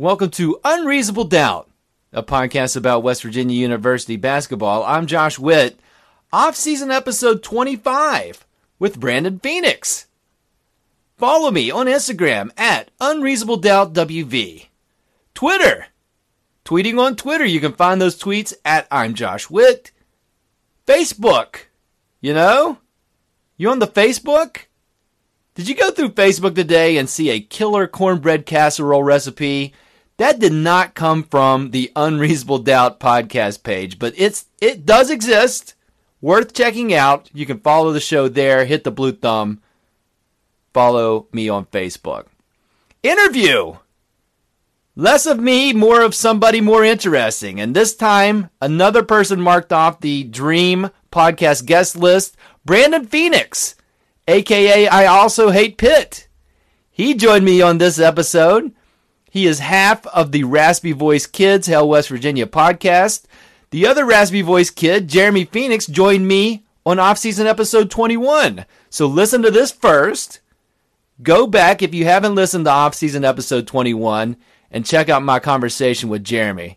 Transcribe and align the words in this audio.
Welcome 0.00 0.30
to 0.30 0.60
Unreasonable 0.62 1.24
Doubt, 1.24 1.68
a 2.12 2.22
podcast 2.22 2.76
about 2.76 3.02
West 3.02 3.24
Virginia 3.24 3.56
University 3.56 4.14
basketball. 4.14 4.84
I'm 4.84 5.08
Josh 5.08 5.40
Witt. 5.40 5.80
Off-season 6.32 6.92
episode 6.92 7.42
25 7.42 8.46
with 8.78 9.00
Brandon 9.00 9.40
Phoenix. 9.40 10.06
Follow 11.16 11.50
me 11.50 11.72
on 11.72 11.86
Instagram 11.86 12.52
at 12.56 12.96
UnreasonableDoubtWV. 13.00 14.66
Twitter. 15.34 15.86
Tweeting 16.64 17.00
on 17.00 17.16
Twitter, 17.16 17.44
you 17.44 17.58
can 17.58 17.72
find 17.72 18.00
those 18.00 18.16
tweets 18.16 18.54
at 18.64 18.86
I'm 18.92 19.14
Josh 19.14 19.50
Witt. 19.50 19.90
Facebook. 20.86 21.62
You 22.20 22.34
know? 22.34 22.78
You 23.56 23.68
on 23.70 23.80
the 23.80 23.88
Facebook? 23.88 24.58
Did 25.56 25.68
you 25.68 25.74
go 25.74 25.90
through 25.90 26.10
Facebook 26.10 26.54
today 26.54 26.96
and 26.98 27.10
see 27.10 27.30
a 27.30 27.40
killer 27.40 27.88
cornbread 27.88 28.46
casserole 28.46 29.02
recipe? 29.02 29.74
That 30.18 30.40
did 30.40 30.52
not 30.52 30.94
come 30.94 31.22
from 31.22 31.70
the 31.70 31.92
Unreasonable 31.94 32.58
Doubt 32.58 32.98
podcast 32.98 33.62
page, 33.62 34.00
but 34.00 34.14
it's 34.16 34.46
it 34.60 34.84
does 34.84 35.10
exist 35.10 35.74
worth 36.20 36.52
checking 36.52 36.92
out. 36.92 37.30
You 37.32 37.46
can 37.46 37.60
follow 37.60 37.92
the 37.92 38.00
show 38.00 38.28
there, 38.28 38.64
hit 38.64 38.82
the 38.82 38.90
blue 38.90 39.12
thumb, 39.12 39.62
follow 40.74 41.28
me 41.32 41.48
on 41.48 41.66
Facebook. 41.66 42.26
Interview! 43.02 43.76
Less 44.96 45.26
of 45.26 45.38
me, 45.38 45.72
more 45.72 46.00
of 46.00 46.16
somebody 46.16 46.60
more 46.60 46.82
interesting. 46.82 47.60
And 47.60 47.76
this 47.76 47.94
time, 47.94 48.50
another 48.60 49.04
person 49.04 49.40
marked 49.40 49.72
off 49.72 50.00
the 50.00 50.24
Dream 50.24 50.90
podcast 51.12 51.64
guest 51.64 51.96
list 51.96 52.36
Brandon 52.64 53.06
Phoenix, 53.06 53.76
aka 54.26 54.88
I 54.88 55.06
Also 55.06 55.50
Hate 55.50 55.78
Pitt. 55.78 56.26
He 56.90 57.14
joined 57.14 57.44
me 57.44 57.62
on 57.62 57.78
this 57.78 58.00
episode. 58.00 58.72
He 59.38 59.46
is 59.46 59.60
half 59.60 60.04
of 60.08 60.32
the 60.32 60.42
Raspy 60.42 60.90
Voice 60.90 61.24
Kids, 61.24 61.68
Hail 61.68 61.88
West 61.88 62.08
Virginia 62.08 62.44
podcast. 62.44 63.22
The 63.70 63.86
other 63.86 64.04
Raspy 64.04 64.42
Voice 64.42 64.68
kid, 64.68 65.06
Jeremy 65.06 65.44
Phoenix, 65.44 65.86
joined 65.86 66.26
me 66.26 66.64
on 66.84 66.98
off-season 66.98 67.46
episode 67.46 67.88
21. 67.88 68.64
So 68.90 69.06
listen 69.06 69.42
to 69.42 69.52
this 69.52 69.70
first. 69.70 70.40
Go 71.22 71.46
back 71.46 71.82
if 71.82 71.94
you 71.94 72.04
haven't 72.04 72.34
listened 72.34 72.64
to 72.64 72.72
off-season 72.72 73.24
episode 73.24 73.68
21 73.68 74.36
and 74.72 74.84
check 74.84 75.08
out 75.08 75.22
my 75.22 75.38
conversation 75.38 76.08
with 76.08 76.24
Jeremy. 76.24 76.76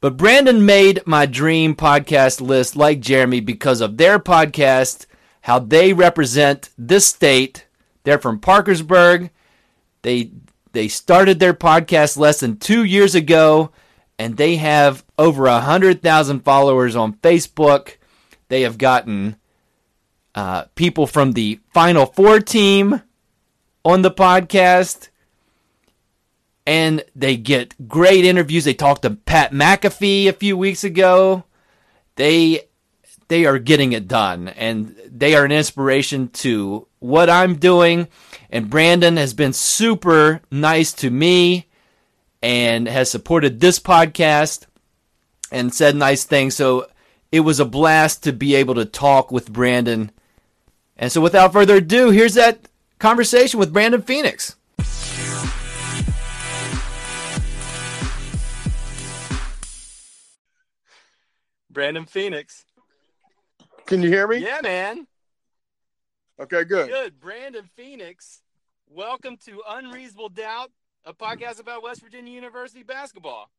But 0.00 0.16
Brandon 0.16 0.64
made 0.64 1.04
my 1.06 1.26
dream 1.26 1.74
podcast 1.74 2.40
list 2.40 2.76
like 2.76 3.00
Jeremy 3.00 3.40
because 3.40 3.80
of 3.80 3.96
their 3.96 4.20
podcast, 4.20 5.06
how 5.40 5.58
they 5.58 5.92
represent 5.92 6.70
this 6.78 7.08
state. 7.08 7.66
They're 8.04 8.20
from 8.20 8.38
Parkersburg. 8.38 9.30
They 10.02 10.30
they 10.72 10.88
started 10.88 11.38
their 11.38 11.54
podcast 11.54 12.16
less 12.16 12.40
than 12.40 12.56
2 12.56 12.84
years 12.84 13.14
ago 13.14 13.72
and 14.20 14.36
they 14.36 14.56
have 14.56 15.02
over 15.18 15.46
a 15.46 15.60
hundred 15.60 16.02
thousand 16.02 16.40
followers 16.40 16.94
on 16.94 17.14
Facebook. 17.14 17.96
They 18.48 18.60
have 18.62 18.76
gotten 18.76 19.36
uh, 20.34 20.64
people 20.74 21.06
from 21.06 21.32
the 21.32 21.58
Final 21.72 22.04
Four 22.04 22.38
team 22.40 23.00
on 23.82 24.02
the 24.02 24.10
podcast, 24.10 25.08
and 26.66 27.02
they 27.16 27.38
get 27.38 27.88
great 27.88 28.26
interviews. 28.26 28.64
They 28.64 28.74
talked 28.74 29.02
to 29.02 29.12
Pat 29.12 29.52
McAfee 29.52 30.28
a 30.28 30.34
few 30.34 30.54
weeks 30.54 30.84
ago. 30.84 31.44
They 32.16 32.68
they 33.30 33.46
are 33.46 33.60
getting 33.60 33.92
it 33.92 34.08
done, 34.08 34.48
and 34.48 34.96
they 35.06 35.36
are 35.36 35.44
an 35.44 35.52
inspiration 35.52 36.28
to 36.30 36.88
what 36.98 37.30
I'm 37.30 37.54
doing. 37.54 38.08
And 38.50 38.68
Brandon 38.68 39.16
has 39.18 39.34
been 39.34 39.52
super 39.52 40.40
nice 40.50 40.92
to 40.94 41.10
me 41.10 41.68
and 42.42 42.88
has 42.88 43.08
supported 43.08 43.60
this 43.60 43.78
podcast 43.78 44.66
and 45.52 45.72
said 45.72 45.94
nice 45.94 46.24
things. 46.24 46.56
So 46.56 46.88
it 47.30 47.40
was 47.40 47.60
a 47.60 47.64
blast 47.64 48.24
to 48.24 48.32
be 48.32 48.56
able 48.56 48.74
to 48.74 48.84
talk 48.84 49.30
with 49.30 49.52
Brandon. 49.52 50.10
And 50.96 51.12
so 51.12 51.20
without 51.20 51.52
further 51.52 51.76
ado, 51.76 52.10
here's 52.10 52.34
that 52.34 52.66
conversation 52.98 53.60
with 53.60 53.72
Brandon 53.72 54.02
Phoenix. 54.02 54.56
Brandon 61.70 62.04
Phoenix. 62.04 62.64
Can 63.90 64.02
you 64.02 64.08
hear 64.08 64.28
me? 64.28 64.36
Yeah, 64.36 64.60
man. 64.62 65.04
Okay, 66.40 66.62
good. 66.62 66.88
Good. 66.88 67.18
Brandon 67.18 67.68
Phoenix, 67.74 68.40
welcome 68.88 69.36
to 69.46 69.60
Unreasonable 69.68 70.28
Doubt 70.28 70.70
a 71.04 71.12
podcast 71.12 71.58
about 71.58 71.82
West 71.82 72.00
Virginia 72.00 72.32
University 72.32 72.84
basketball. 72.84 73.50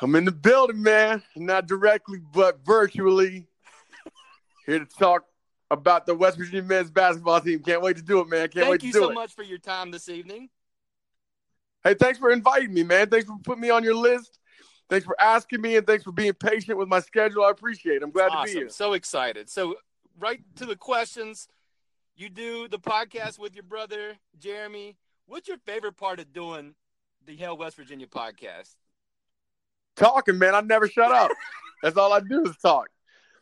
I'm 0.00 0.14
in 0.14 0.24
the 0.24 0.32
building, 0.32 0.82
man. 0.82 1.22
Not 1.36 1.66
directly, 1.66 2.22
but 2.32 2.64
virtually. 2.64 3.46
Here 4.66 4.78
to 4.78 4.86
talk 4.86 5.24
about 5.70 6.06
the 6.06 6.14
West 6.14 6.38
Virginia 6.38 6.62
men's 6.62 6.90
basketball 6.90 7.42
team. 7.42 7.58
Can't 7.58 7.82
wait 7.82 7.98
to 7.98 8.02
do 8.02 8.20
it, 8.20 8.30
man. 8.30 8.48
Can't 8.48 8.64
Thank 8.64 8.70
wait 8.70 8.80
to 8.80 8.86
do 8.86 8.88
it. 8.88 8.92
Thank 8.92 9.02
you 9.02 9.08
so 9.08 9.12
much 9.12 9.34
for 9.34 9.42
your 9.42 9.58
time 9.58 9.90
this 9.90 10.08
evening. 10.08 10.48
Hey, 11.84 11.92
thanks 11.92 12.18
for 12.18 12.30
inviting 12.30 12.72
me, 12.72 12.82
man. 12.82 13.10
Thanks 13.10 13.26
for 13.26 13.36
putting 13.44 13.60
me 13.60 13.68
on 13.68 13.84
your 13.84 13.94
list. 13.94 14.38
Thanks 14.92 15.06
for 15.06 15.18
asking 15.18 15.62
me, 15.62 15.76
and 15.76 15.86
thanks 15.86 16.04
for 16.04 16.12
being 16.12 16.34
patient 16.34 16.76
with 16.76 16.86
my 16.86 17.00
schedule. 17.00 17.44
I 17.44 17.50
appreciate 17.50 17.96
it. 17.96 18.02
I'm 18.02 18.10
glad 18.10 18.28
awesome. 18.28 18.46
to 18.46 18.52
be 18.52 18.58
here. 18.58 18.68
So 18.68 18.92
excited. 18.92 19.48
So, 19.48 19.76
right 20.20 20.42
to 20.56 20.66
the 20.66 20.76
questions. 20.76 21.48
You 22.14 22.28
do 22.28 22.68
the 22.68 22.78
podcast 22.78 23.38
with 23.38 23.54
your 23.54 23.62
brother 23.62 24.18
Jeremy. 24.38 24.98
What's 25.24 25.48
your 25.48 25.56
favorite 25.64 25.96
part 25.96 26.20
of 26.20 26.30
doing 26.34 26.74
the 27.24 27.34
Hail 27.34 27.56
West 27.56 27.76
Virginia 27.76 28.06
podcast? 28.06 28.76
Talking, 29.96 30.36
man. 30.36 30.54
I 30.54 30.60
never 30.60 30.86
shut 30.86 31.10
up. 31.10 31.30
That's 31.82 31.96
all 31.96 32.12
I 32.12 32.20
do 32.20 32.44
is 32.44 32.58
talk. 32.58 32.88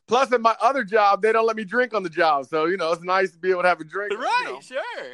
Plus, 0.07 0.31
in 0.33 0.43
my 0.43 0.55
other 0.63 0.85
job, 0.85 1.21
they 1.21 1.33
don't 1.33 1.49
let 1.49 1.57
me 1.57 1.65
drink 1.65 1.95
on 1.95 2.05
the 2.05 2.11
job, 2.11 2.47
so 2.47 2.67
you 2.67 2.77
know 2.77 2.93
it's 2.93 3.03
nice 3.03 3.33
to 3.33 3.39
be 3.41 3.51
able 3.51 3.63
to 3.63 3.69
have 3.69 3.81
a 3.81 3.85
drink. 3.85 4.17
Right, 4.17 4.45
you 4.47 4.53
know. 4.53 4.61
sure. 4.61 5.07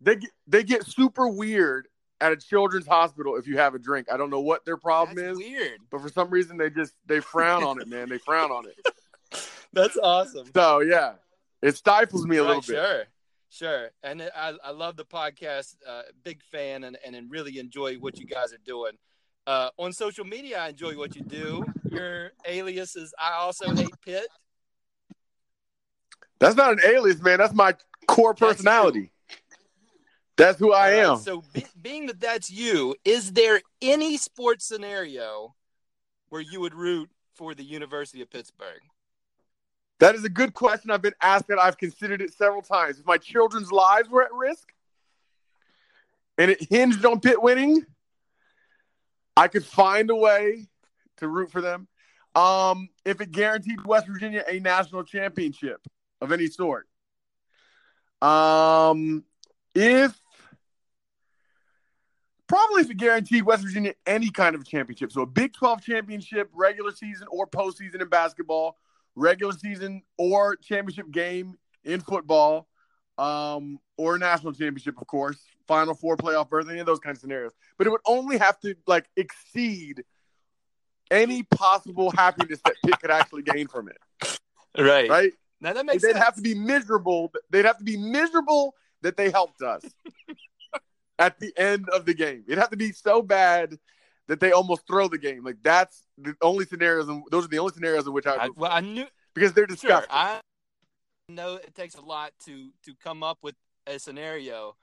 They 0.00 0.14
get, 0.14 0.30
they 0.46 0.62
get 0.62 0.86
super 0.86 1.26
weird 1.26 1.88
at 2.20 2.32
a 2.32 2.36
children's 2.36 2.86
hospital 2.86 3.36
if 3.36 3.46
you 3.46 3.58
have 3.58 3.74
a 3.74 3.78
drink. 3.78 4.08
I 4.12 4.16
don't 4.16 4.30
know 4.30 4.40
what 4.40 4.64
their 4.64 4.76
problem 4.76 5.16
That's 5.16 5.32
is. 5.32 5.38
Weird, 5.38 5.80
but 5.90 6.00
for 6.00 6.08
some 6.08 6.30
reason 6.30 6.56
they 6.56 6.70
just 6.70 6.94
they 7.06 7.20
frown 7.20 7.62
on 7.62 7.80
it, 7.80 7.88
man. 7.88 8.08
They 8.08 8.18
frown 8.18 8.50
on 8.50 8.66
it. 8.66 8.76
That's 9.72 9.96
awesome. 9.96 10.46
So 10.54 10.80
yeah, 10.80 11.14
it 11.62 11.76
stifles 11.76 12.26
me 12.26 12.36
a 12.36 12.42
right, 12.42 12.48
little 12.48 12.62
bit. 12.62 12.66
Sure. 12.66 13.04
Sure. 13.48 13.90
And 14.02 14.22
I, 14.22 14.54
I 14.62 14.70
love 14.72 14.96
the 14.96 15.04
podcast. 15.04 15.76
Uh, 15.88 16.02
big 16.24 16.42
fan 16.42 16.84
and, 16.84 16.98
and 17.06 17.30
really 17.30 17.58
enjoy 17.58 17.94
what 17.94 18.18
you 18.18 18.26
guys 18.26 18.52
are 18.52 18.60
doing. 18.64 18.92
Uh, 19.46 19.70
on 19.78 19.92
social 19.92 20.24
media, 20.24 20.58
I 20.58 20.68
enjoy 20.70 20.96
what 20.98 21.14
you 21.14 21.22
do. 21.22 21.64
Your 21.90 22.32
alias 22.44 22.96
is 22.96 23.14
I 23.18 23.34
also 23.34 23.74
hate 23.74 23.94
Pitt. 24.04 24.26
That's 26.38 26.56
not 26.56 26.72
an 26.72 26.80
alias, 26.84 27.22
man. 27.22 27.38
That's 27.38 27.54
my 27.54 27.74
core 28.06 28.34
personality. 28.34 29.12
That's, 30.36 30.58
who 30.58 30.72
I 30.72 30.90
am. 30.90 31.18
so, 31.18 31.42
be, 31.52 31.64
being 31.80 32.06
that 32.06 32.20
that's 32.20 32.50
you, 32.50 32.94
is 33.04 33.32
there 33.32 33.60
any 33.80 34.16
sports 34.18 34.66
scenario 34.66 35.54
where 36.28 36.42
you 36.42 36.60
would 36.60 36.74
root 36.74 37.08
for 37.34 37.54
the 37.54 37.64
University 37.64 38.20
of 38.20 38.30
Pittsburgh? 38.30 38.82
That 39.98 40.14
is 40.14 40.24
a 40.24 40.28
good 40.28 40.52
question. 40.52 40.90
I've 40.90 41.00
been 41.00 41.14
asked 41.22 41.48
that. 41.48 41.58
I've 41.58 41.78
considered 41.78 42.20
it 42.20 42.34
several 42.34 42.60
times. 42.60 42.98
If 42.98 43.06
my 43.06 43.16
children's 43.16 43.72
lives 43.72 44.10
were 44.10 44.22
at 44.22 44.32
risk 44.32 44.72
and 46.36 46.50
it 46.50 46.62
hinged 46.68 47.04
on 47.06 47.20
Pitt 47.20 47.42
winning, 47.42 47.86
I 49.36 49.48
could 49.48 49.64
find 49.64 50.10
a 50.10 50.16
way 50.16 50.66
to 51.18 51.28
root 51.28 51.50
for 51.50 51.62
them. 51.62 51.88
Um, 52.34 52.90
if 53.06 53.22
it 53.22 53.32
guaranteed 53.32 53.84
West 53.86 54.06
Virginia 54.06 54.44
a 54.46 54.60
national 54.60 55.04
championship 55.04 55.80
of 56.20 56.32
any 56.32 56.48
sort. 56.48 56.86
Um, 58.20 59.24
if 59.74 60.18
probably 62.56 62.82
if 62.82 62.90
it 62.90 62.96
guaranteed 62.96 63.42
West 63.44 63.62
Virginia 63.62 63.92
any 64.06 64.30
kind 64.30 64.54
of 64.54 64.66
championship, 64.66 65.12
so 65.12 65.22
a 65.22 65.26
Big 65.26 65.52
12 65.52 65.82
championship, 65.82 66.48
regular 66.54 66.90
season 66.90 67.26
or 67.30 67.46
postseason 67.46 68.00
in 68.00 68.08
basketball 68.08 68.76
regular 69.16 69.52
season 69.52 70.02
or 70.18 70.56
championship 70.56 71.10
game 71.10 71.56
in 71.84 72.00
football, 72.00 72.68
um, 73.18 73.78
or 73.96 74.16
a 74.16 74.18
national 74.18 74.52
championship, 74.52 75.00
of 75.00 75.06
course, 75.06 75.38
Final 75.66 75.94
Four 75.94 76.16
playoff 76.16 76.48
berth, 76.50 76.68
any 76.68 76.80
of 76.80 76.86
those 76.86 76.98
kinds 76.98 77.18
of 77.18 77.20
scenarios. 77.22 77.52
But 77.78 77.86
it 77.86 77.90
would 77.90 78.02
only 78.06 78.38
have 78.38 78.60
to 78.60 78.74
like 78.86 79.06
exceed 79.16 80.04
any 81.10 81.42
possible 81.44 82.10
happiness 82.10 82.60
that 82.64 82.74
Pitt 82.84 83.00
could 83.00 83.10
actually 83.10 83.42
gain 83.42 83.68
from 83.68 83.88
it. 83.88 84.38
Right. 84.78 85.08
Right. 85.08 85.32
Now 85.60 85.72
that 85.72 85.86
makes 85.86 86.02
They'd 86.02 86.12
sense. 86.12 86.24
have 86.24 86.34
to 86.36 86.42
be 86.42 86.54
miserable. 86.54 87.32
They'd 87.50 87.64
have 87.64 87.78
to 87.78 87.84
be 87.84 87.96
miserable 87.96 88.74
that 89.02 89.16
they 89.16 89.30
helped 89.30 89.62
us 89.62 89.82
at 91.18 91.38
the 91.40 91.52
end 91.56 91.88
of 91.90 92.04
the 92.04 92.14
game. 92.14 92.44
It'd 92.46 92.58
have 92.58 92.70
to 92.70 92.76
be 92.76 92.92
so 92.92 93.22
bad 93.22 93.78
that 94.28 94.40
they 94.40 94.52
almost 94.52 94.86
throw 94.86 95.08
the 95.08 95.18
game. 95.18 95.44
Like 95.44 95.56
that's 95.62 96.06
the 96.18 96.34
only 96.42 96.66
scenarios. 96.66 97.08
In, 97.08 97.22
those 97.30 97.44
are 97.44 97.48
the 97.48 97.58
only 97.58 97.72
scenarios 97.72 98.06
in 98.06 98.12
which 98.12 98.26
I, 98.26 98.46
I, 98.46 98.48
well, 98.56 98.72
I 98.72 98.80
knew 98.80 99.06
because 99.34 99.52
they're 99.52 99.68
Sure. 99.76 100.04
I 100.10 100.40
know 101.28 101.54
it 101.56 101.74
takes 101.74 101.94
a 101.94 102.00
lot 102.00 102.32
to 102.46 102.70
to 102.84 102.94
come 103.02 103.22
up 103.22 103.38
with 103.42 103.54
a 103.86 103.98
scenario, 103.98 104.76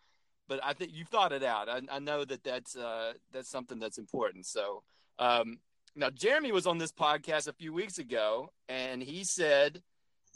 but 0.47 0.59
I 0.63 0.73
think 0.73 0.91
you've 0.93 1.09
thought 1.09 1.31
it 1.31 1.43
out. 1.43 1.69
I, 1.69 1.81
I 1.91 1.99
know 1.99 2.25
that 2.25 2.43
that's 2.43 2.75
uh, 2.75 3.13
that's 3.31 3.49
something 3.49 3.79
that's 3.79 3.97
important. 3.97 4.45
So 4.45 4.83
um, 5.19 5.59
now 5.95 6.09
Jeremy 6.09 6.51
was 6.51 6.65
on 6.65 6.77
this 6.77 6.91
podcast 6.91 7.47
a 7.47 7.53
few 7.53 7.73
weeks 7.73 7.97
ago, 7.97 8.49
and 8.69 9.01
he 9.03 9.23
said 9.23 9.81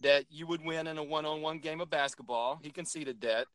that 0.01 0.25
you 0.29 0.45
would 0.45 0.63
win 0.63 0.85
in 0.85 0.97
a 0.99 1.03
one-on-one 1.03 1.57
game 1.57 1.81
of 1.81 1.89
basketball. 1.89 2.59
He 2.61 2.69
conceded 2.69 3.21
that. 3.21 3.47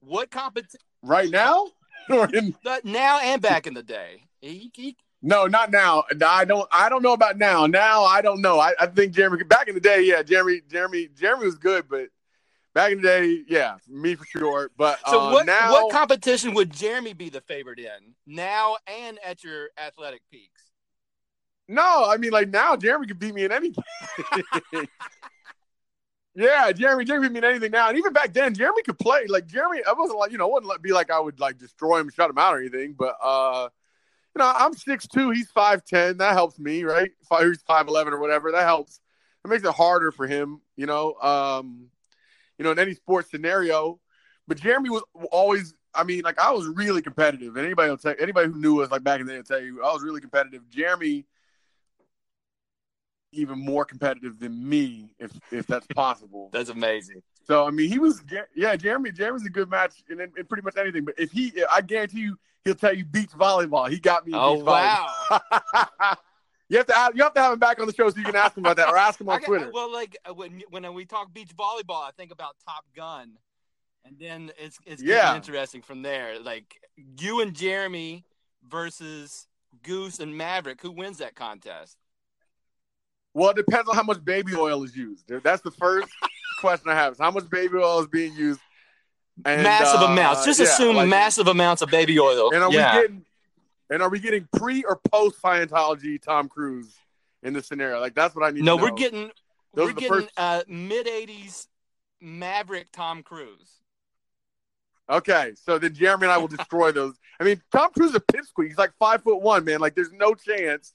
What 0.00 0.30
competition? 0.30 0.80
right 1.02 1.30
now, 1.30 1.66
Now 2.84 3.20
and 3.20 3.40
back 3.40 3.66
in 3.66 3.74
the 3.74 3.82
day, 3.82 4.24
he, 4.40 4.70
he 4.74 4.96
no, 5.22 5.46
not 5.46 5.70
now. 5.70 6.02
I 6.26 6.44
don't. 6.44 6.68
I 6.72 6.88
don't 6.88 7.02
know 7.02 7.12
about 7.12 7.38
now. 7.38 7.66
Now 7.66 8.02
I 8.02 8.22
don't 8.22 8.40
know. 8.40 8.58
I, 8.58 8.74
I 8.80 8.86
think 8.86 9.12
Jeremy. 9.12 9.44
Back 9.44 9.68
in 9.68 9.74
the 9.74 9.80
day, 9.80 10.02
yeah, 10.02 10.22
Jeremy. 10.22 10.62
Jeremy. 10.68 11.08
Jeremy 11.14 11.44
was 11.44 11.54
good, 11.54 11.88
but 11.88 12.08
back 12.74 12.90
in 12.90 13.00
the 13.00 13.08
day, 13.08 13.44
yeah, 13.48 13.76
me 13.88 14.16
for 14.16 14.24
sure. 14.26 14.70
But 14.76 14.98
So 15.08 15.20
uh, 15.20 15.32
what 15.32 15.46
now, 15.46 15.72
what 15.72 15.92
competition 15.92 16.54
would 16.54 16.72
Jeremy 16.72 17.12
be 17.12 17.28
the 17.28 17.40
favorite 17.40 17.78
in 17.78 18.14
now 18.26 18.76
and 18.88 19.18
at 19.24 19.44
your 19.44 19.68
athletic 19.78 20.22
peaks? 20.30 20.62
No, 21.68 22.04
I 22.08 22.16
mean 22.16 22.32
like 22.32 22.48
now 22.48 22.74
Jeremy 22.76 23.06
could 23.06 23.20
beat 23.20 23.34
me 23.34 23.44
in 23.44 23.52
anything. 23.52 23.84
yeah, 26.34 26.72
Jeremy, 26.72 27.04
Jeremy 27.04 27.28
mean 27.28 27.44
anything 27.44 27.72
now, 27.72 27.88
and 27.88 27.98
even 27.98 28.12
back 28.12 28.32
then, 28.32 28.54
Jeremy 28.54 28.82
could 28.82 28.98
play. 28.98 29.26
Like 29.28 29.46
Jeremy, 29.46 29.82
I 29.86 29.92
wasn't 29.92 30.18
like 30.18 30.32
you 30.32 30.38
know, 30.38 30.48
wouldn't 30.48 30.82
be 30.82 30.92
like 30.92 31.10
I 31.10 31.20
would 31.20 31.38
like 31.38 31.58
destroy 31.58 32.00
him, 32.00 32.10
shut 32.10 32.30
him 32.30 32.38
out, 32.38 32.54
or 32.54 32.60
anything. 32.60 32.94
But 32.98 33.16
uh, 33.22 33.68
you 34.34 34.38
know, 34.38 34.50
I'm 34.54 34.72
six 34.72 35.06
two, 35.06 35.30
he's 35.30 35.50
five 35.50 35.84
ten. 35.84 36.16
That 36.18 36.32
helps 36.32 36.58
me, 36.58 36.84
right? 36.84 37.10
Five, 37.28 37.48
he's 37.48 37.62
five 37.62 37.86
eleven 37.86 38.14
or 38.14 38.18
whatever. 38.18 38.50
That 38.52 38.64
helps. 38.64 39.00
It 39.44 39.48
makes 39.48 39.64
it 39.64 39.74
harder 39.74 40.10
for 40.10 40.26
him, 40.26 40.60
you 40.76 40.86
know. 40.86 41.14
Um, 41.14 41.88
you 42.56 42.64
know, 42.64 42.70
in 42.70 42.78
any 42.78 42.94
sports 42.94 43.30
scenario. 43.30 44.00
But 44.48 44.60
Jeremy 44.60 44.90
was 44.90 45.02
always. 45.30 45.74
I 45.94 46.04
mean, 46.04 46.22
like 46.22 46.40
I 46.40 46.50
was 46.52 46.66
really 46.66 47.02
competitive, 47.02 47.56
and 47.56 47.66
anybody 47.66 47.90
will 47.90 47.98
tell 47.98 48.14
anybody 48.18 48.48
who 48.48 48.58
knew 48.58 48.80
us 48.80 48.90
like 48.90 49.04
back 49.04 49.20
in 49.20 49.26
the 49.26 49.32
day 49.32 49.38
will 49.38 49.44
tell 49.44 49.60
you 49.60 49.82
I 49.82 49.92
was 49.92 50.02
really 50.02 50.22
competitive. 50.22 50.66
Jeremy 50.70 51.26
even 53.32 53.58
more 53.58 53.84
competitive 53.84 54.38
than 54.38 54.68
me, 54.68 55.14
if 55.18 55.32
if 55.50 55.66
that's 55.66 55.86
possible. 55.88 56.50
That's 56.52 56.70
amazing. 56.70 57.22
So 57.46 57.66
I 57.66 57.70
mean, 57.70 57.88
he 57.90 57.98
was 57.98 58.22
yeah, 58.54 58.76
Jeremy. 58.76 59.10
Jeremy's 59.12 59.44
a 59.46 59.50
good 59.50 59.70
match 59.70 60.02
in, 60.08 60.20
in 60.20 60.30
pretty 60.46 60.62
much 60.62 60.76
anything. 60.76 61.04
But 61.04 61.14
if 61.18 61.32
he, 61.32 61.52
I 61.72 61.80
guarantee 61.80 62.20
you, 62.20 62.38
he'll 62.64 62.74
tell 62.74 62.94
you 62.94 63.04
beach 63.04 63.30
volleyball. 63.30 63.88
He 63.88 63.98
got 63.98 64.26
me. 64.26 64.32
Oh 64.36 64.54
wow! 64.62 65.08
you 66.68 66.78
have 66.78 66.86
to 66.86 66.94
have, 66.94 67.16
you 67.16 67.22
have 67.22 67.34
to 67.34 67.40
have 67.40 67.52
him 67.54 67.58
back 67.58 67.80
on 67.80 67.86
the 67.86 67.92
show 67.94 68.08
so 68.10 68.16
you 68.18 68.24
can 68.24 68.36
ask 68.36 68.56
him 68.56 68.64
about 68.64 68.76
that, 68.76 68.88
or 68.88 68.96
ask 68.96 69.20
him 69.20 69.28
on 69.28 69.38
got- 69.40 69.46
Twitter. 69.46 69.70
well, 69.72 69.92
like 69.92 70.16
uh, 70.28 70.32
when 70.34 70.62
when 70.70 70.94
we 70.94 71.04
talk 71.04 71.32
beach 71.34 71.50
volleyball, 71.56 72.02
I 72.02 72.10
think 72.16 72.30
about 72.32 72.56
Top 72.66 72.84
Gun, 72.94 73.32
and 74.04 74.16
then 74.18 74.52
it's 74.58 74.78
it's 74.86 75.02
getting 75.02 75.16
Yeah. 75.16 75.34
interesting 75.36 75.82
from 75.82 76.02
there. 76.02 76.38
Like 76.38 76.78
you 77.18 77.40
and 77.40 77.54
Jeremy 77.54 78.24
versus 78.68 79.48
Goose 79.82 80.20
and 80.20 80.36
Maverick. 80.36 80.80
Who 80.82 80.92
wins 80.92 81.18
that 81.18 81.34
contest? 81.34 81.96
Well, 83.34 83.50
it 83.50 83.56
depends 83.56 83.88
on 83.88 83.96
how 83.96 84.02
much 84.02 84.24
baby 84.24 84.54
oil 84.54 84.82
is 84.82 84.96
used. 84.96 85.24
That's 85.42 85.62
the 85.62 85.70
first 85.70 86.08
question 86.60 86.90
I 86.90 86.94
have. 86.94 87.14
Is 87.14 87.18
how 87.18 87.30
much 87.30 87.48
baby 87.48 87.76
oil 87.76 88.00
is 88.00 88.08
being 88.08 88.34
used? 88.34 88.60
And, 89.46 89.62
massive 89.62 90.00
uh, 90.00 90.06
amounts. 90.06 90.44
Just 90.44 90.60
yeah, 90.60 90.66
assume 90.66 90.96
like- 90.96 91.08
massive 91.08 91.48
amounts 91.48 91.82
of 91.82 91.90
baby 91.90 92.18
oil. 92.18 92.52
And 92.52 92.62
are 92.62 92.70
yeah. 92.72 92.94
we 92.94 93.02
getting 93.02 93.24
and 93.90 94.02
are 94.02 94.08
we 94.08 94.20
getting 94.20 94.48
pre 94.56 94.84
or 94.84 95.00
post 95.10 95.40
Scientology 95.42 96.20
Tom 96.20 96.48
Cruise 96.48 96.94
in 97.42 97.52
this 97.52 97.66
scenario? 97.66 98.00
Like 98.00 98.14
that's 98.14 98.34
what 98.34 98.44
I 98.44 98.50
need 98.50 98.64
no, 98.64 98.76
to 98.76 98.82
we're 98.82 98.90
getting 98.92 99.30
Those 99.74 99.88
we're 99.88 99.92
getting 99.94 100.08
first- 100.08 100.32
uh, 100.36 100.62
mid 100.68 101.06
'80s 101.06 101.66
Maverick 102.20 102.88
Tom 102.92 103.22
Cruise. 103.22 103.80
Okay, 105.10 105.52
so 105.56 105.78
then 105.78 105.94
Jeremy 105.94 106.24
and 106.24 106.32
I 106.32 106.38
will 106.38 106.48
destroy 106.48 106.92
those. 106.92 107.14
I 107.40 107.44
mean, 107.44 107.60
Tom 107.72 107.90
Cruise 107.92 108.10
is 108.10 108.16
a 108.16 108.20
pipsqueak. 108.20 108.68
He's 108.68 108.78
like 108.78 108.92
five 108.98 109.22
foot 109.22 109.42
one, 109.42 109.64
man. 109.64 109.80
Like 109.80 109.94
there's 109.94 110.12
no 110.12 110.34
chance 110.34 110.94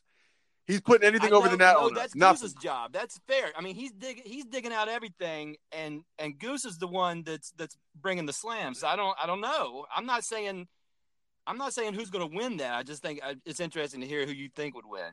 he's 0.67 0.81
putting 0.81 1.07
anything 1.07 1.33
I 1.33 1.35
over 1.35 1.49
the 1.49 1.57
net 1.57 1.75
no, 1.79 1.89
that's 1.89 2.15
Nothing. 2.15 2.41
Goose's 2.41 2.53
job. 2.55 2.91
That's 2.93 3.19
fair. 3.27 3.51
I 3.57 3.61
mean, 3.61 3.75
he's 3.75 3.91
digging 3.91 4.23
he's 4.25 4.45
digging 4.45 4.73
out 4.73 4.89
everything, 4.89 5.55
and 5.71 6.03
and 6.19 6.37
Goose 6.37 6.65
is 6.65 6.77
the 6.77 6.87
one 6.87 7.23
that's 7.23 7.51
that's 7.57 7.77
bringing 7.99 8.25
the 8.25 8.33
slams. 8.33 8.83
I 8.83 8.95
don't 8.95 9.17
I 9.21 9.25
don't 9.25 9.41
know. 9.41 9.85
I'm 9.95 10.05
not 10.05 10.23
saying 10.23 10.67
I'm 11.47 11.57
not 11.57 11.73
saying 11.73 11.93
who's 11.93 12.09
going 12.09 12.29
to 12.29 12.35
win 12.35 12.57
that. 12.57 12.73
I 12.73 12.83
just 12.83 13.01
think 13.01 13.21
uh, 13.23 13.35
it's 13.45 13.61
interesting 13.61 14.01
to 14.01 14.07
hear 14.07 14.25
who 14.25 14.33
you 14.33 14.49
think 14.53 14.75
would 14.75 14.85
win. 14.85 15.11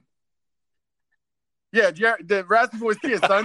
Yeah, 1.72 1.90
Jer- 1.92 2.18
the 2.22 2.44
Raspy 2.44 2.78
Voice 2.78 2.98
kids, 2.98 3.24
son. 3.26 3.44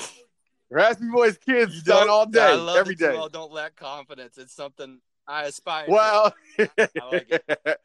Raspy 0.70 1.08
Voice 1.08 1.36
kids, 1.38 1.84
son, 1.84 2.08
all 2.08 2.26
day, 2.26 2.40
I 2.40 2.54
love 2.54 2.76
every 2.76 2.96
you 2.98 3.10
all 3.10 3.28
don't 3.28 3.52
lack 3.52 3.76
confidence. 3.76 4.36
It's 4.36 4.54
something 4.54 5.00
I 5.26 5.44
aspire. 5.44 5.86
to. 5.86 5.92
Well, 5.92 6.34
like 6.58 7.42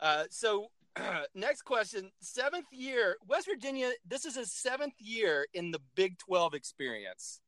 Uh, 0.00 0.24
so, 0.28 0.70
next 1.34 1.62
question. 1.62 2.10
Seventh 2.20 2.66
year, 2.72 3.16
West 3.26 3.46
Virginia, 3.46 3.90
this 4.06 4.24
is 4.24 4.36
his 4.36 4.52
seventh 4.52 4.94
year 4.98 5.46
in 5.54 5.70
the 5.70 5.80
Big 5.94 6.18
12 6.18 6.54
experience. 6.54 7.40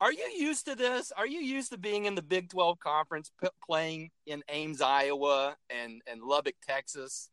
Are 0.00 0.12
you 0.12 0.30
used 0.38 0.66
to 0.66 0.74
this? 0.74 1.12
Are 1.16 1.26
you 1.26 1.40
used 1.40 1.72
to 1.72 1.78
being 1.78 2.06
in 2.06 2.14
the 2.14 2.22
Big 2.22 2.48
12 2.48 2.78
conference, 2.80 3.30
p- 3.42 3.48
playing 3.66 4.10
in 4.26 4.42
Ames, 4.48 4.80
Iowa, 4.80 5.56
and, 5.68 6.00
and 6.06 6.22
Lubbock, 6.22 6.54
Texas? 6.66 7.28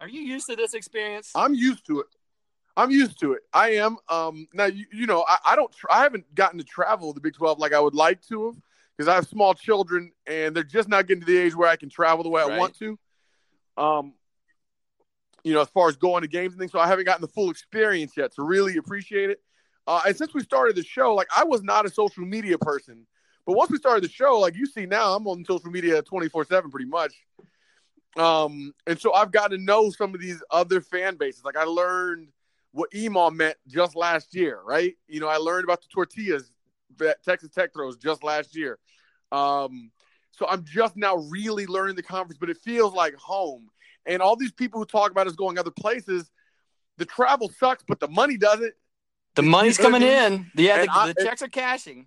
Are 0.00 0.08
you 0.08 0.22
used 0.22 0.46
to 0.46 0.56
this 0.56 0.74
experience? 0.74 1.30
I'm 1.34 1.54
used 1.54 1.86
to 1.86 2.00
it. 2.00 2.06
I'm 2.76 2.90
used 2.90 3.18
to 3.20 3.32
it. 3.32 3.42
I 3.52 3.72
am. 3.72 3.96
Um, 4.08 4.48
now 4.52 4.66
you, 4.66 4.84
you 4.92 5.06
know 5.06 5.24
I, 5.26 5.38
I 5.46 5.56
don't. 5.56 5.72
Tra- 5.74 5.92
I 5.92 6.02
haven't 6.02 6.34
gotten 6.34 6.58
to 6.58 6.64
travel 6.64 7.14
the 7.14 7.20
Big 7.20 7.34
Twelve 7.34 7.58
like 7.58 7.72
I 7.72 7.80
would 7.80 7.94
like 7.94 8.20
to 8.28 8.46
have 8.46 8.56
because 8.96 9.08
I 9.08 9.14
have 9.14 9.26
small 9.26 9.54
children 9.54 10.12
and 10.26 10.54
they're 10.54 10.62
just 10.62 10.88
not 10.88 11.06
getting 11.06 11.22
to 11.22 11.26
the 11.26 11.38
age 11.38 11.54
where 11.54 11.70
I 11.70 11.76
can 11.76 11.88
travel 11.88 12.22
the 12.22 12.28
way 12.28 12.42
I 12.42 12.58
want 12.58 12.78
to. 12.78 12.98
Um, 13.78 14.14
you 15.46 15.52
know, 15.52 15.60
as 15.60 15.68
far 15.68 15.88
as 15.88 15.94
going 15.94 16.22
to 16.22 16.28
games 16.28 16.54
and 16.54 16.58
things, 16.58 16.72
so 16.72 16.80
I 16.80 16.88
haven't 16.88 17.04
gotten 17.04 17.22
the 17.22 17.28
full 17.28 17.50
experience 17.50 18.16
yet 18.16 18.34
to 18.34 18.42
really 18.42 18.78
appreciate 18.78 19.30
it. 19.30 19.40
Uh, 19.86 20.00
and 20.04 20.16
since 20.16 20.34
we 20.34 20.42
started 20.42 20.74
the 20.74 20.82
show, 20.82 21.14
like 21.14 21.28
I 21.34 21.44
was 21.44 21.62
not 21.62 21.86
a 21.86 21.88
social 21.88 22.24
media 22.24 22.58
person, 22.58 23.06
but 23.46 23.54
once 23.54 23.70
we 23.70 23.78
started 23.78 24.02
the 24.02 24.08
show, 24.08 24.40
like 24.40 24.56
you 24.56 24.66
see 24.66 24.86
now, 24.86 25.14
I'm 25.14 25.24
on 25.28 25.44
social 25.44 25.70
media 25.70 26.02
24 26.02 26.46
seven 26.46 26.68
pretty 26.68 26.88
much. 26.88 27.14
Um, 28.16 28.74
and 28.88 28.98
so 28.98 29.12
I've 29.14 29.30
gotten 29.30 29.56
to 29.56 29.64
know 29.64 29.88
some 29.90 30.16
of 30.16 30.20
these 30.20 30.42
other 30.50 30.80
fan 30.80 31.14
bases. 31.14 31.44
Like 31.44 31.56
I 31.56 31.62
learned 31.62 32.26
what 32.72 32.90
EMAW 32.90 33.32
meant 33.32 33.56
just 33.68 33.94
last 33.94 34.34
year, 34.34 34.58
right? 34.66 34.96
You 35.06 35.20
know, 35.20 35.28
I 35.28 35.36
learned 35.36 35.62
about 35.62 35.80
the 35.80 35.88
tortillas 35.94 36.50
that 36.96 37.22
Texas 37.22 37.50
Tech 37.50 37.72
throws 37.72 37.96
just 37.98 38.24
last 38.24 38.56
year. 38.56 38.80
Um, 39.30 39.92
so 40.32 40.44
I'm 40.48 40.64
just 40.64 40.96
now 40.96 41.14
really 41.30 41.66
learning 41.66 41.94
the 41.94 42.02
conference, 42.02 42.38
but 42.38 42.50
it 42.50 42.56
feels 42.58 42.94
like 42.94 43.14
home. 43.14 43.68
And 44.06 44.22
all 44.22 44.36
these 44.36 44.52
people 44.52 44.80
who 44.80 44.86
talk 44.86 45.10
about 45.10 45.26
us 45.26 45.34
going 45.34 45.58
other 45.58 45.70
places, 45.70 46.30
the 46.96 47.04
travel 47.04 47.50
sucks, 47.58 47.82
but 47.86 48.00
the 48.00 48.08
money 48.08 48.36
doesn't. 48.36 48.72
the 49.34 49.42
money's 49.42 49.78
coming 49.78 50.02
in. 50.02 50.50
Yeah, 50.56 50.84
the, 50.84 50.88
I- 50.90 51.12
the 51.12 51.24
checks 51.24 51.42
are 51.42 51.48
cashing. 51.48 52.06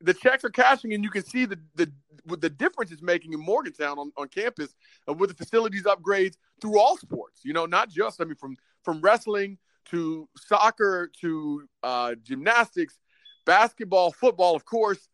the 0.00 0.14
checks 0.14 0.44
are 0.44 0.50
cashing, 0.50 0.94
and 0.94 1.02
you 1.04 1.10
can 1.10 1.24
see 1.24 1.44
the 1.44 1.58
the 1.74 1.92
what 2.24 2.40
the 2.40 2.50
difference 2.50 2.90
it's 2.92 3.02
making 3.02 3.32
in 3.32 3.40
Morgantown 3.40 3.98
on, 3.98 4.12
on 4.16 4.28
campus 4.28 4.74
uh, 5.08 5.12
with 5.12 5.30
the 5.30 5.36
facilities 5.36 5.84
upgrades 5.84 6.36
through 6.60 6.78
all 6.78 6.96
sports. 6.96 7.40
You 7.44 7.52
know, 7.52 7.66
not 7.66 7.90
just 7.90 8.20
I 8.20 8.24
mean 8.24 8.34
from 8.36 8.56
from 8.82 9.00
wrestling 9.00 9.58
to 9.86 10.28
soccer 10.36 11.10
to 11.20 11.68
uh, 11.82 12.14
gymnastics, 12.22 12.98
basketball, 13.46 14.12
football, 14.12 14.54
of 14.54 14.64
course. 14.64 15.08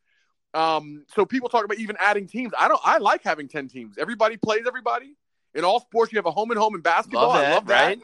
Um, 0.53 1.05
so 1.14 1.25
people 1.26 1.49
talk 1.49 1.64
about 1.64 1.79
even 1.79 1.97
adding 2.00 2.26
teams. 2.26 2.53
I 2.59 2.69
don't. 2.69 2.81
I 2.85 2.99
like 2.99 3.23
having 3.23 3.49
ten 3.49 3.69
teams. 3.69 3.99
Everybody 3.99 4.37
plays 4.37 4.62
everybody 4.67 5.17
in 5.54 5.64
all 5.64 5.80
sports. 5.80 6.12
You 6.12 6.18
have 6.18 6.26
a 6.26 6.30
home 6.30 6.50
and 6.50 6.58
home 6.58 6.75
in 6.75 6.80
basketball. 6.80 7.28
Love 7.28 7.40
that, 7.40 7.50
I 7.50 7.54
love 7.54 7.66
that. 7.66 7.84
right? 7.84 8.00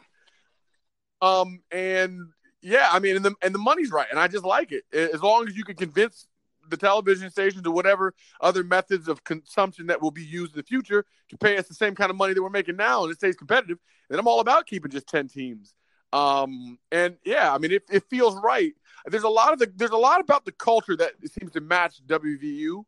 Um, 1.21 1.61
and 1.71 2.29
yeah, 2.61 2.89
I 2.91 2.99
mean, 2.99 3.15
and 3.15 3.25
the 3.25 3.35
and 3.41 3.53
the 3.53 3.59
money's 3.59 3.91
right, 3.91 4.07
and 4.09 4.19
I 4.19 4.27
just 4.27 4.45
like 4.45 4.71
it 4.71 4.83
as 4.93 5.21
long 5.21 5.47
as 5.47 5.55
you 5.55 5.63
can 5.63 5.75
convince 5.75 6.27
the 6.69 6.77
television 6.77 7.29
stations 7.29 7.65
or 7.65 7.71
whatever 7.71 8.13
other 8.39 8.63
methods 8.63 9.07
of 9.07 9.23
consumption 9.23 9.87
that 9.87 10.01
will 10.01 10.11
be 10.11 10.23
used 10.23 10.53
in 10.53 10.57
the 10.57 10.63
future 10.63 11.05
to 11.29 11.37
pay 11.37 11.57
us 11.57 11.67
the 11.67 11.73
same 11.73 11.95
kind 11.95 12.09
of 12.09 12.15
money 12.15 12.33
that 12.33 12.41
we're 12.41 12.49
making 12.49 12.75
now, 12.75 13.03
and 13.03 13.11
it 13.11 13.15
stays 13.17 13.35
competitive. 13.35 13.77
Then 14.09 14.19
I'm 14.19 14.27
all 14.27 14.39
about 14.39 14.67
keeping 14.67 14.91
just 14.91 15.07
ten 15.07 15.27
teams. 15.27 15.73
Um, 16.13 16.77
and 16.91 17.15
yeah, 17.23 17.53
I 17.53 17.57
mean, 17.57 17.71
it, 17.71 17.83
it 17.89 18.03
feels 18.09 18.35
right. 18.43 18.73
there's 19.05 19.23
a 19.23 19.29
lot 19.29 19.53
of 19.53 19.59
the 19.59 19.71
there's 19.75 19.91
a 19.91 19.97
lot 19.97 20.19
about 20.19 20.45
the 20.45 20.51
culture 20.51 20.95
that 20.97 21.13
seems 21.31 21.51
to 21.53 21.61
match 21.61 22.01
WVU. 22.05 22.83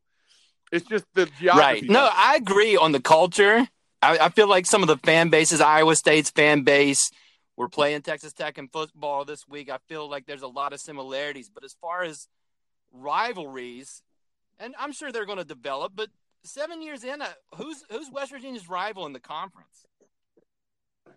It's 0.71 0.87
just 0.87 1.05
the 1.13 1.27
geography. 1.39 1.81
Right. 1.81 1.89
No, 1.89 2.09
I 2.11 2.35
agree 2.35 2.75
on 2.75 2.91
the 2.91 2.99
culture. 2.99 3.67
I, 4.03 4.25
I 4.25 4.29
feel 4.29 4.47
like 4.47 4.65
some 4.65 4.81
of 4.83 4.87
the 4.87 4.97
fan 4.97 5.29
bases, 5.29 5.61
Iowa 5.61 5.95
State's 5.95 6.29
fan 6.29 6.63
base, 6.63 7.11
we're 7.55 7.69
playing 7.69 8.01
Texas 8.01 8.33
Tech 8.33 8.57
in 8.57 8.67
football 8.67 9.25
this 9.25 9.47
week. 9.47 9.69
I 9.69 9.77
feel 9.87 10.09
like 10.09 10.25
there's 10.25 10.41
a 10.41 10.47
lot 10.47 10.73
of 10.73 10.79
similarities. 10.79 11.49
But 11.49 11.63
as 11.63 11.75
far 11.79 12.03
as 12.03 12.27
rivalries, 12.91 14.01
and 14.59 14.73
I'm 14.79 14.91
sure 14.91 15.11
they're 15.11 15.25
going 15.25 15.37
to 15.37 15.43
develop, 15.43 15.93
but 15.95 16.09
seven 16.43 16.81
years 16.81 17.03
in, 17.03 17.21
uh, 17.21 17.27
who's 17.55 17.83
who's 17.89 18.09
West 18.11 18.31
Virginia's 18.31 18.69
rival 18.69 19.05
in 19.05 19.13
the 19.13 19.19
conference? 19.19 19.85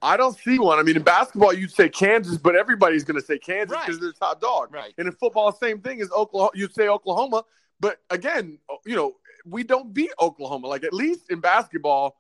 I 0.02 0.16
don't 0.18 0.36
see 0.36 0.58
one. 0.58 0.78
I 0.78 0.82
mean, 0.82 0.96
in 0.96 1.02
basketball, 1.02 1.54
you'd 1.54 1.70
say 1.72 1.88
Kansas, 1.88 2.36
but 2.36 2.54
everybody's 2.54 3.02
going 3.02 3.18
to 3.18 3.24
say 3.26 3.38
Kansas 3.38 3.76
because 3.78 3.96
Right. 3.96 4.02
they're 4.02 4.12
top 4.12 4.40
dog. 4.40 4.72
Right. 4.72 4.92
And 4.98 5.06
in 5.06 5.12
football, 5.14 5.52
same 5.52 5.80
thing 5.80 6.02
as 6.02 6.10
Oklahoma. 6.12 6.50
You'd 6.54 6.74
say 6.74 6.88
Oklahoma, 6.88 7.44
but 7.80 7.98
again, 8.10 8.58
you 8.84 8.94
know, 8.94 9.16
we 9.46 9.62
don't 9.62 9.94
beat 9.94 10.10
Oklahoma. 10.20 10.66
Like 10.66 10.84
at 10.84 10.92
least 10.92 11.30
in 11.30 11.40
basketball, 11.40 12.16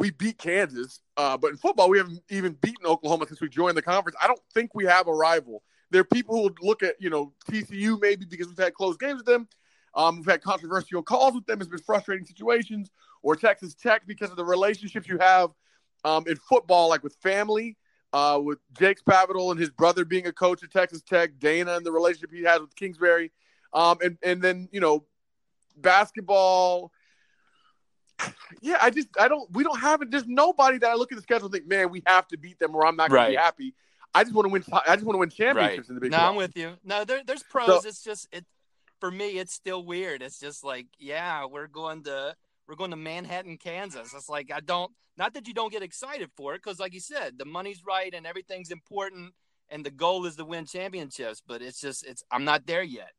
we 0.00 0.10
beat 0.10 0.38
Kansas. 0.38 1.00
Uh, 1.16 1.36
but 1.36 1.50
in 1.50 1.58
football, 1.58 1.90
we 1.90 1.98
haven't 1.98 2.22
even 2.30 2.54
beaten 2.54 2.86
Oklahoma 2.86 3.26
since 3.28 3.40
we 3.40 3.48
joined 3.48 3.76
the 3.76 3.82
conference. 3.82 4.16
I 4.20 4.26
don't 4.26 4.40
think 4.54 4.74
we 4.74 4.86
have 4.86 5.06
a 5.06 5.12
rival. 5.12 5.62
There 5.90 6.00
are 6.00 6.04
people 6.04 6.36
who 6.36 6.66
look 6.66 6.82
at 6.82 6.94
you 6.98 7.10
know 7.10 7.34
TCU 7.48 8.00
maybe 8.00 8.24
because 8.24 8.48
we've 8.48 8.58
had 8.58 8.74
close 8.74 8.96
games 8.96 9.18
with 9.18 9.26
them. 9.26 9.46
Um, 9.94 10.16
we've 10.16 10.26
had 10.26 10.40
controversial 10.40 11.02
calls 11.02 11.34
with 11.34 11.46
them. 11.46 11.60
It's 11.60 11.68
been 11.68 11.80
frustrating 11.80 12.24
situations. 12.24 12.90
Or 13.22 13.36
Texas 13.36 13.74
Tech 13.74 14.06
because 14.06 14.30
of 14.30 14.36
the 14.36 14.44
relationships 14.44 15.06
you 15.06 15.18
have 15.18 15.50
um, 16.04 16.24
in 16.26 16.36
football, 16.36 16.88
like 16.88 17.02
with 17.02 17.14
family, 17.16 17.76
uh, 18.14 18.40
with 18.42 18.58
Jake 18.78 18.98
Spavital 19.04 19.50
and 19.50 19.60
his 19.60 19.68
brother 19.68 20.06
being 20.06 20.26
a 20.26 20.32
coach 20.32 20.62
at 20.62 20.70
Texas 20.70 21.02
Tech, 21.02 21.38
Dana 21.38 21.74
and 21.74 21.84
the 21.84 21.92
relationship 21.92 22.32
he 22.32 22.44
has 22.44 22.60
with 22.60 22.74
Kingsbury, 22.76 23.30
um, 23.74 23.98
and 24.02 24.16
and 24.22 24.40
then 24.40 24.70
you 24.72 24.80
know 24.80 25.04
basketball. 25.76 26.90
Yeah, 28.62 28.78
I 28.80 28.90
just 28.90 29.08
I 29.18 29.28
don't 29.28 29.50
we 29.52 29.62
don't 29.62 29.78
have 29.80 30.02
it. 30.02 30.10
There's 30.10 30.26
nobody 30.26 30.78
that 30.78 30.90
I 30.90 30.94
look 30.94 31.12
at 31.12 31.16
the 31.16 31.22
schedule 31.22 31.46
and 31.46 31.54
think, 31.54 31.66
man, 31.68 31.90
we 31.90 32.02
have 32.06 32.28
to 32.28 32.36
beat 32.36 32.58
them 32.58 32.74
or 32.74 32.84
I'm 32.84 32.96
not 32.96 33.10
going 33.10 33.24
to 33.24 33.30
be 33.30 33.36
happy. 33.36 33.74
I 34.14 34.24
just 34.24 34.34
want 34.34 34.46
to 34.46 34.52
win. 34.52 34.64
I 34.86 34.96
just 34.96 35.04
want 35.06 35.14
to 35.14 35.18
win 35.18 35.30
championships 35.30 35.88
in 35.88 35.94
the 35.94 36.00
Big 36.00 36.10
no, 36.10 36.18
12. 36.18 36.30
I'm 36.30 36.36
with 36.36 36.56
you. 36.56 36.72
No, 36.84 37.04
there, 37.04 37.22
there's 37.24 37.42
pros. 37.44 37.82
So- 37.82 37.88
it's 37.88 38.02
just 38.02 38.28
it 38.32 38.44
for 38.98 39.10
me. 39.10 39.38
It's 39.38 39.54
still 39.54 39.84
weird. 39.84 40.22
It's 40.22 40.38
just 40.38 40.64
like, 40.64 40.86
yeah, 40.98 41.46
we're 41.46 41.68
going 41.68 42.04
to 42.04 42.34
we're 42.68 42.76
going 42.76 42.90
to 42.90 42.96
Manhattan, 42.96 43.56
Kansas. 43.56 44.12
It's 44.14 44.28
like 44.28 44.50
I 44.52 44.60
don't. 44.60 44.92
Not 45.16 45.34
that 45.34 45.46
you 45.46 45.54
don't 45.54 45.72
get 45.72 45.82
excited 45.82 46.30
for 46.36 46.54
it, 46.54 46.62
because 46.62 46.80
like 46.80 46.94
you 46.94 47.00
said, 47.00 47.38
the 47.38 47.44
money's 47.44 47.82
right 47.86 48.12
and 48.14 48.26
everything's 48.26 48.70
important, 48.70 49.34
and 49.68 49.84
the 49.84 49.90
goal 49.90 50.24
is 50.24 50.36
to 50.36 50.44
win 50.44 50.66
championships. 50.66 51.42
But 51.46 51.62
it's 51.62 51.80
just 51.80 52.04
it's 52.06 52.22
I'm 52.30 52.44
not 52.44 52.66
there 52.66 52.82
yet. 52.82 53.12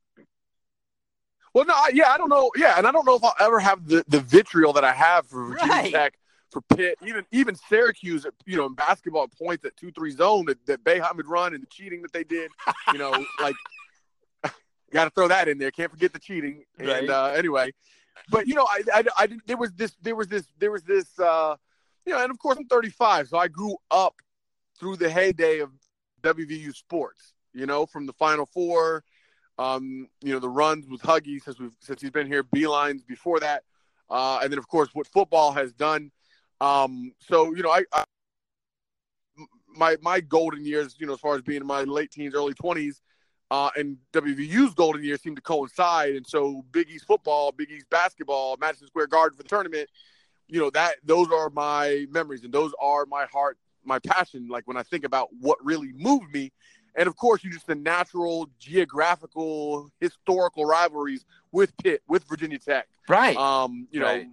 Well, 1.54 1.66
no, 1.66 1.74
I, 1.74 1.92
yeah, 1.94 2.10
I 2.10 2.18
don't 2.18 2.30
know. 2.30 2.50
Yeah, 2.56 2.76
and 2.78 2.88
I 2.88 2.92
don't 2.92 3.06
know 3.06 3.16
if 3.16 3.24
I'll 3.24 3.36
ever 3.40 3.60
have 3.60 3.88
the, 3.88 4.04
the 4.08 4.22
vitriol 4.22 4.74
that 4.74 4.86
I 4.86 4.94
have 4.94 5.28
for 5.28 5.46
Virginia 5.48 5.74
Right. 5.74 5.92
Tech, 5.92 6.14
for 6.50 6.62
Pitt, 6.62 6.98
even 7.06 7.26
even 7.32 7.56
Syracuse. 7.56 8.26
You 8.46 8.58
know, 8.58 8.66
in 8.68 8.74
basketball 8.74 9.28
points 9.28 9.66
at 9.66 9.76
two 9.76 9.92
three 9.92 10.12
zone 10.12 10.46
that 10.46 10.66
that 10.68 10.84
Boeheim 10.84 11.18
had 11.18 11.28
run 11.28 11.54
and 11.54 11.62
the 11.62 11.68
cheating 11.68 12.02
that 12.04 12.14
they 12.14 12.24
did. 12.24 12.52
You 12.94 13.00
know, 13.00 13.12
like 13.42 13.56
got 14.92 15.06
to 15.06 15.10
throw 15.12 15.28
that 15.28 15.48
in 15.48 15.58
there. 15.58 15.72
Can't 15.72 15.92
forget 15.92 16.14
the 16.14 16.20
cheating. 16.20 16.64
Right. 16.80 16.90
And 17.02 17.10
uh, 17.10 17.26
anyway, 17.28 17.72
but 18.30 18.48
you 18.48 18.56
know, 18.56 18.66
I, 18.70 18.82
I 18.94 19.04
I 19.20 19.28
didn't- 19.28 19.46
there 19.48 19.58
was 19.58 19.72
this 19.74 19.96
there 20.02 20.16
was 20.16 20.28
this 20.28 20.46
there 20.60 20.72
was 20.72 20.84
this 20.84 21.20
uh, 21.20 21.56
you 22.06 22.14
know, 22.14 22.22
and 22.22 22.32
of 22.32 22.40
course 22.40 22.58
I'm 22.58 22.66
35, 22.66 23.28
so 23.30 23.38
I 23.38 23.48
grew 23.48 23.76
up 23.92 24.16
through 24.80 24.96
the 24.98 25.10
heyday 25.10 25.60
of 25.60 25.70
WVU 26.24 26.74
sports. 26.76 27.34
You 27.54 27.66
know, 27.66 27.86
from 27.86 28.06
the 28.06 28.14
Final 28.14 28.46
Four 28.46 29.04
um, 29.58 30.08
you 30.22 30.34
know, 30.34 30.40
the 30.40 30.50
runs 30.50 30.88
with 30.88 31.02
Huggy 31.02 31.42
since 31.44 31.60
we've 31.60 31.72
since 31.80 32.02
he's 32.02 32.12
been 32.12 32.28
here, 32.28 32.44
Beilein's 32.44 33.04
before 33.04 33.40
that, 33.40 33.64
uh, 34.10 34.40
and 34.42 34.52
then 34.52 34.60
of 34.60 34.68
course 34.68 34.90
what 34.94 35.08
football 35.08 35.52
has 35.52 35.74
done. 35.74 36.12
Um, 36.60 37.14
so 37.20 37.54
you 37.56 37.64
know, 37.64 37.72
I, 37.72 37.84
I 37.94 38.04
my 39.76 39.98
my 40.02 40.20
golden 40.20 40.66
years, 40.66 40.96
you 41.00 41.08
know, 41.08 41.14
as 41.14 41.20
far 41.20 41.36
as 41.36 41.42
being 41.42 41.62
in 41.62 41.68
my 41.68 41.84
late 41.84 42.12
teens, 42.12 42.34
early 42.34 42.54
twenties, 42.54 43.02
uh, 43.50 43.70
and 43.76 43.98
WVU's 44.14 44.74
golden 44.74 45.04
years 45.04 45.22
seem 45.22 45.36
to 45.36 45.42
coincide, 45.42 46.16
and 46.16 46.26
so 46.26 46.64
Big 46.72 46.90
East 46.90 47.06
football, 47.06 47.52
Big 47.52 47.72
East 47.72 47.90
basketball, 47.90 48.58
Madison 48.60 48.88
Square 48.88 49.08
Garden 49.08 49.38
for 49.38 49.44
the 49.44 49.50
tournament, 49.50 49.90
you 50.48 50.60
know, 50.60 50.70
that 50.72 50.96
those 51.04 51.32
are 51.32 51.50
my 51.50 52.06
memories, 52.12 52.44
and 52.44 52.54
those 52.54 52.74
are 52.82 53.06
my 53.06 53.26
heart, 53.26 53.58
my 53.84 54.00
passion. 54.00 54.48
Like 54.48 54.68
when 54.68 54.78
I 54.78 54.84
think 54.84 55.04
about 55.06 55.30
what 55.40 55.58
really 55.64 55.92
moved 55.94 56.34
me, 56.34 56.52
and 56.96 57.08
of 57.08 57.16
course, 57.16 57.44
you 57.44 57.52
just 57.52 57.68
the 57.68 57.76
natural, 57.76 58.50
geographical, 58.60 59.90
historical 60.00 60.66
rivalries 60.66 61.26
with 61.52 61.76
Pitt, 61.78 62.02
with 62.08 62.24
Virginia 62.28 62.60
Tech. 62.60 62.88
Right. 63.10 63.36
Um, 63.38 63.88
you 63.92 64.02
Right. 64.04 64.28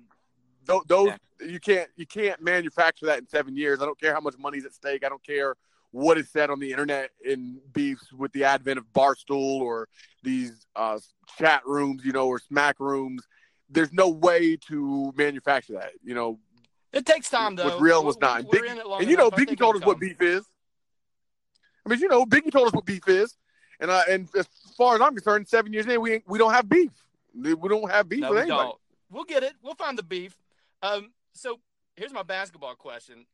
know, 0.66 0.80
th- 0.80 0.82
those 0.86 1.12
you 1.40 1.60
can't 1.60 1.88
you 1.96 2.06
can't 2.06 2.40
manufacture 2.42 3.06
that 3.06 3.18
in 3.18 3.28
seven 3.28 3.56
years. 3.56 3.80
I 3.80 3.84
don't 3.84 3.98
care 4.00 4.12
how 4.14 4.20
much 4.20 4.36
money's 4.38 4.64
at 4.64 4.74
stake. 4.74 5.04
I 5.04 5.08
don't 5.08 5.24
care 5.24 5.54
what 5.90 6.18
is 6.18 6.28
said 6.30 6.50
on 6.50 6.58
the 6.60 6.70
internet 6.70 7.10
in 7.24 7.60
beefs 7.72 8.12
with 8.12 8.30
the 8.32 8.44
advent 8.44 8.78
of 8.78 8.84
Barstool 8.92 9.60
or 9.60 9.88
these 10.22 10.66
uh, 10.76 10.98
chat 11.38 11.62
rooms, 11.66 12.04
you 12.04 12.12
know, 12.12 12.26
or 12.28 12.38
smack 12.38 12.78
rooms. 12.78 13.22
There's 13.70 13.92
no 13.92 14.08
way 14.08 14.56
to 14.68 15.12
manufacture 15.16 15.74
that. 15.74 15.92
You 16.02 16.14
know, 16.14 16.38
it 16.92 17.06
takes 17.06 17.30
time 17.30 17.56
though. 17.56 17.64
what's 17.66 17.80
real 17.80 17.98
and 17.98 18.06
what's 18.06 18.18
We're- 18.20 18.32
not. 18.32 18.40
And, 18.40 18.48
we're 18.48 18.60
Biggie- 18.60 18.70
in 18.72 18.78
it 18.78 18.86
long 18.86 19.00
and 19.00 19.10
you 19.10 19.16
know. 19.16 19.30
Biggie 19.30 19.56
told 19.58 19.76
us 19.76 19.82
what 19.86 19.98
beef 19.98 20.20
is. 20.20 20.44
I 21.88 21.92
mean, 21.92 22.00
you 22.00 22.08
know, 22.08 22.26
Biggie 22.26 22.52
told 22.52 22.66
us 22.68 22.74
what 22.74 22.84
beef 22.84 23.08
is, 23.08 23.34
and 23.80 23.90
uh, 23.90 24.02
and 24.10 24.28
as 24.36 24.46
far 24.76 24.94
as 24.94 25.00
I'm 25.00 25.14
concerned, 25.14 25.48
seven 25.48 25.72
years 25.72 25.86
in, 25.86 26.00
we 26.02 26.14
ain't, 26.14 26.24
we 26.28 26.38
don't 26.38 26.52
have 26.52 26.68
beef. 26.68 26.90
We 27.34 27.54
don't 27.54 27.90
have 27.90 28.08
beef 28.08 28.20
No, 28.20 28.28
with 28.30 28.36
we 28.36 28.42
anybody. 28.42 28.68
don't. 28.68 28.78
We'll 29.10 29.24
get 29.24 29.42
it. 29.42 29.54
We'll 29.62 29.74
find 29.74 29.96
the 29.96 30.02
beef. 30.02 30.36
Um, 30.82 31.12
so 31.32 31.60
here's 31.96 32.12
my 32.12 32.22
basketball 32.22 32.74
question. 32.74 33.24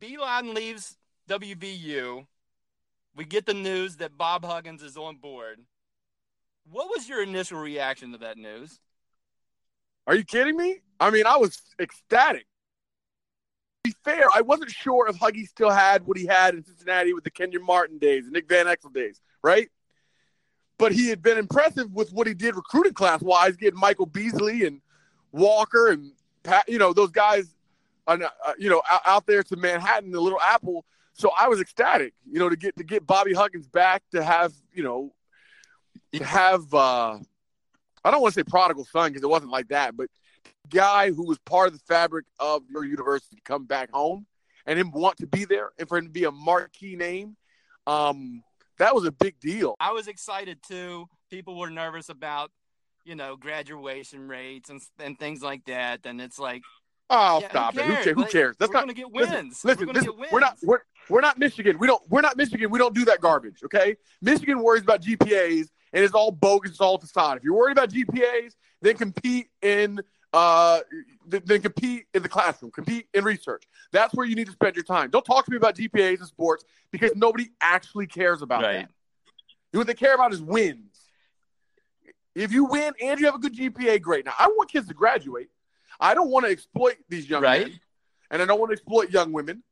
Beilein 0.00 0.52
leaves 0.54 0.98
WVU. 1.30 2.26
We 3.16 3.24
get 3.24 3.46
the 3.46 3.54
news 3.54 3.96
that 3.98 4.18
Bob 4.18 4.44
Huggins 4.44 4.82
is 4.82 4.96
on 4.98 5.16
board. 5.16 5.60
What 6.70 6.88
was 6.90 7.08
your 7.08 7.22
initial 7.22 7.58
reaction 7.58 8.12
to 8.12 8.18
that 8.18 8.36
news? 8.36 8.80
Are 10.06 10.14
you 10.14 10.24
kidding 10.24 10.56
me? 10.56 10.80
I 11.00 11.10
mean, 11.10 11.26
I 11.26 11.36
was 11.38 11.58
ecstatic. 11.80 12.46
Be 13.84 13.94
fair, 14.04 14.26
I 14.32 14.42
wasn't 14.42 14.70
sure 14.70 15.08
if 15.08 15.16
Huggy 15.16 15.46
still 15.46 15.70
had 15.70 16.06
what 16.06 16.16
he 16.16 16.26
had 16.26 16.54
in 16.54 16.64
Cincinnati 16.64 17.14
with 17.14 17.24
the 17.24 17.30
Kenyon 17.30 17.64
Martin 17.64 17.98
days, 17.98 18.24
and 18.24 18.32
Nick 18.32 18.48
Van 18.48 18.66
Exel 18.66 18.92
days, 18.92 19.20
right? 19.42 19.68
But 20.78 20.92
he 20.92 21.08
had 21.08 21.20
been 21.20 21.36
impressive 21.36 21.92
with 21.92 22.12
what 22.12 22.26
he 22.26 22.34
did 22.34 22.54
recruiting 22.54 22.94
class 22.94 23.22
wise, 23.22 23.56
getting 23.56 23.80
Michael 23.80 24.06
Beasley 24.06 24.66
and 24.66 24.80
Walker 25.32 25.88
and 25.88 26.12
Pat, 26.44 26.64
you 26.68 26.78
know, 26.78 26.92
those 26.92 27.10
guys, 27.10 27.54
uh, 28.06 28.18
uh, 28.20 28.52
you 28.58 28.70
know, 28.70 28.82
out, 28.88 29.00
out 29.04 29.26
there 29.26 29.42
to 29.42 29.56
Manhattan, 29.56 30.12
the 30.12 30.20
Little 30.20 30.40
Apple. 30.40 30.84
So 31.14 31.30
I 31.38 31.48
was 31.48 31.60
ecstatic, 31.60 32.14
you 32.30 32.38
know, 32.38 32.48
to 32.48 32.56
get 32.56 32.76
to 32.76 32.84
get 32.84 33.06
Bobby 33.06 33.32
Huggins 33.32 33.66
back 33.66 34.02
to 34.12 34.22
have, 34.22 34.52
you 34.72 34.82
know, 34.82 35.12
to 36.12 36.24
have. 36.24 36.72
uh 36.72 37.18
I 38.04 38.10
don't 38.10 38.20
want 38.20 38.34
to 38.34 38.40
say 38.40 38.44
prodigal 38.44 38.84
son 38.84 39.10
because 39.10 39.22
it 39.22 39.28
wasn't 39.28 39.52
like 39.52 39.68
that, 39.68 39.96
but 39.96 40.08
guy 40.70 41.10
who 41.10 41.26
was 41.26 41.38
part 41.40 41.68
of 41.68 41.74
the 41.74 41.84
fabric 41.86 42.26
of 42.38 42.62
your 42.70 42.84
university 42.84 43.36
to 43.36 43.42
come 43.42 43.66
back 43.66 43.90
home 43.92 44.26
and 44.66 44.78
him 44.78 44.90
want 44.90 45.18
to 45.18 45.26
be 45.26 45.44
there 45.44 45.70
and 45.78 45.88
for 45.88 45.98
him 45.98 46.04
to 46.04 46.10
be 46.10 46.24
a 46.24 46.30
marquee 46.30 46.96
name, 46.96 47.36
um, 47.86 48.42
that 48.78 48.94
was 48.94 49.04
a 49.04 49.12
big 49.12 49.38
deal. 49.40 49.74
I 49.80 49.92
was 49.92 50.08
excited 50.08 50.58
too. 50.66 51.06
People 51.30 51.58
were 51.58 51.70
nervous 51.70 52.08
about, 52.08 52.50
you 53.04 53.14
know, 53.14 53.36
graduation 53.36 54.28
rates 54.28 54.70
and 54.70 54.80
and 54.98 55.18
things 55.18 55.42
like 55.42 55.64
that. 55.66 56.00
And 56.04 56.20
it's 56.20 56.38
like, 56.38 56.62
Oh, 57.14 57.40
yeah, 57.40 57.50
stop 57.50 57.74
who 57.74 57.80
it! 57.80 57.86
Who 57.86 57.92
cares? 57.92 58.16
Who 58.16 58.24
cares? 58.24 58.56
That's 58.58 58.70
we're 58.70 58.74
not. 58.74 58.80
gonna 58.82 58.94
get 58.94 59.12
listen, 59.12 59.34
wins. 59.34 59.64
Listen, 59.64 59.80
we're 59.80 59.92
gonna 59.92 59.98
listen, 59.98 60.12
get 60.12 60.18
wins. 60.18 60.32
we're 60.32 60.40
not. 60.40 60.58
We're, 60.62 60.78
we're 61.10 61.20
not 61.20 61.38
Michigan. 61.38 61.78
We 61.78 61.86
don't. 61.86 62.02
We're 62.08 62.22
not 62.22 62.38
Michigan. 62.38 62.70
We 62.70 62.78
don't 62.78 62.94
do 62.94 63.04
that 63.04 63.20
garbage. 63.20 63.62
Okay. 63.64 63.96
Michigan 64.22 64.62
worries 64.62 64.82
about 64.82 65.02
GPAs 65.02 65.68
and 65.92 66.04
it's 66.04 66.14
all 66.14 66.30
bogus. 66.30 66.70
It's 66.70 66.80
all 66.80 66.96
facade. 66.98 67.36
If 67.36 67.44
you're 67.44 67.54
worried 67.54 67.72
about 67.72 67.90
GPAs, 67.90 68.54
then 68.80 68.96
compete 68.96 69.48
in. 69.60 70.00
Uh, 70.32 70.80
then 71.26 71.60
compete 71.60 72.06
in 72.14 72.22
the 72.22 72.28
classroom. 72.28 72.70
Compete 72.70 73.06
in 73.12 73.22
research. 73.22 73.64
That's 73.92 74.14
where 74.14 74.26
you 74.26 74.34
need 74.34 74.46
to 74.46 74.52
spend 74.52 74.76
your 74.76 74.84
time. 74.84 75.10
Don't 75.10 75.24
talk 75.24 75.44
to 75.44 75.50
me 75.50 75.58
about 75.58 75.76
GPAs 75.76 76.18
and 76.20 76.26
sports 76.26 76.64
because 76.90 77.12
nobody 77.14 77.50
actually 77.60 78.06
cares 78.06 78.40
about 78.40 78.62
Right. 78.62 78.88
that. 79.72 79.78
What 79.78 79.86
they 79.86 79.94
care 79.94 80.14
about 80.14 80.32
is 80.32 80.40
wins. 80.40 80.98
If 82.34 82.50
you 82.52 82.64
win 82.64 82.94
and 83.02 83.20
you 83.20 83.26
have 83.26 83.34
a 83.34 83.38
good 83.38 83.54
GPA, 83.54 84.00
great. 84.00 84.24
Now 84.24 84.32
I 84.38 84.46
want 84.48 84.70
kids 84.70 84.88
to 84.88 84.94
graduate. 84.94 85.50
I 86.00 86.14
don't 86.14 86.30
want 86.30 86.46
to 86.46 86.50
exploit 86.52 86.96
these 87.08 87.28
young 87.28 87.42
Right. 87.42 87.68
men, 87.68 87.80
and 88.30 88.40
I 88.40 88.46
don't 88.46 88.58
want 88.58 88.70
to 88.70 88.72
exploit 88.74 89.10
young 89.10 89.32
women. 89.32 89.62